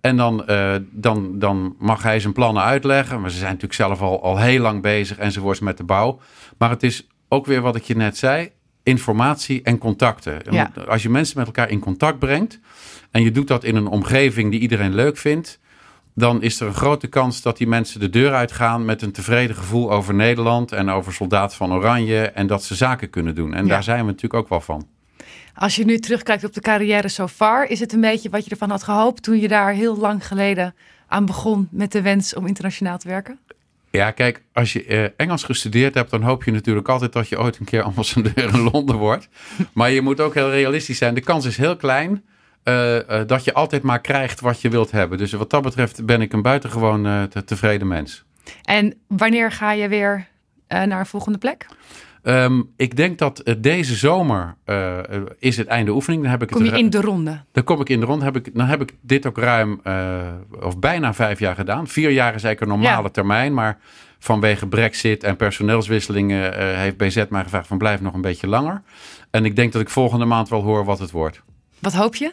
[0.00, 0.44] en dan,
[0.90, 3.20] dan, dan mag hij zijn plannen uitleggen.
[3.20, 6.20] Maar ze zijn natuurlijk zelf al, al heel lang bezig enzovoorts met de bouw.
[6.58, 8.50] Maar het is ook weer wat ik je net zei.
[8.82, 10.38] Informatie en contacten.
[10.50, 10.72] Ja.
[10.88, 12.60] Als je mensen met elkaar in contact brengt.
[13.10, 15.58] En je doet dat in een omgeving die iedereen leuk vindt
[16.14, 19.56] dan is er een grote kans dat die mensen de deur uitgaan met een tevreden
[19.56, 23.54] gevoel over Nederland en over Soldaat van Oranje en dat ze zaken kunnen doen.
[23.54, 23.68] En Ja.
[23.70, 24.86] daar zijn we natuurlijk ook wel van.
[25.54, 28.50] Als je nu terugkijkt op de carrière so far, is het een beetje wat je
[28.50, 30.74] ervan had gehoopt toen je daar heel lang geleden
[31.06, 33.38] aan begon met de wens om internationaal te werken?
[33.90, 37.38] Ja, kijk, als je eh, Engels gestudeerd hebt, dan hoop je natuurlijk altijd dat je
[37.38, 39.28] ooit een keer ambassadeur in Londen wordt.
[39.72, 41.14] Maar je moet ook heel realistisch zijn.
[41.14, 42.24] De kans is heel klein
[42.64, 45.18] uh, uh, dat je altijd maar krijgt wat je wilt hebben.
[45.18, 48.24] Dus wat dat betreft ben ik een buitengewoon uh, te tevreden mens.
[48.62, 50.26] En wanneer ga je weer
[50.68, 51.66] naar een volgende plek?
[52.22, 54.56] Um, ik denk dat deze zomer
[55.38, 56.22] is het einde oefening.
[56.22, 57.40] Dan heb ik Kom je in de ronde?
[57.52, 58.24] Dan kom ik in de ronde.
[58.24, 59.80] Heb ik, dan heb ik dit ook ruim
[60.60, 61.86] of bijna vijf jaar gedaan.
[61.86, 63.08] Vier jaar is eigenlijk een normale Ja.
[63.08, 63.54] termijn.
[63.54, 63.78] Maar
[64.18, 68.82] vanwege brexit en personeelswisselingen heeft BZ mij gevraagd van blijf nog een beetje langer.
[69.30, 71.42] En ik denk dat ik volgende maand wel hoor wat het wordt.
[71.78, 72.32] Wat hoop je?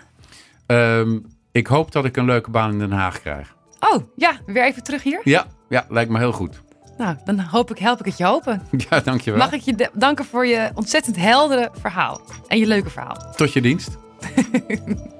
[0.67, 3.55] Um, ik hoop dat ik een leuke baan in Den Haag krijg.
[3.79, 5.21] Oh, ja, weer even terug hier.
[5.23, 6.61] Ja, ja lijkt me heel goed.
[6.97, 8.61] Nou, dan hoop ik, help ik het je hopen.
[8.89, 9.39] Ja, dankjewel.
[9.39, 12.21] Mag ik je danken voor je ontzettend heldere verhaal.
[12.47, 13.33] En je leuke verhaal.
[13.35, 13.97] Tot je dienst.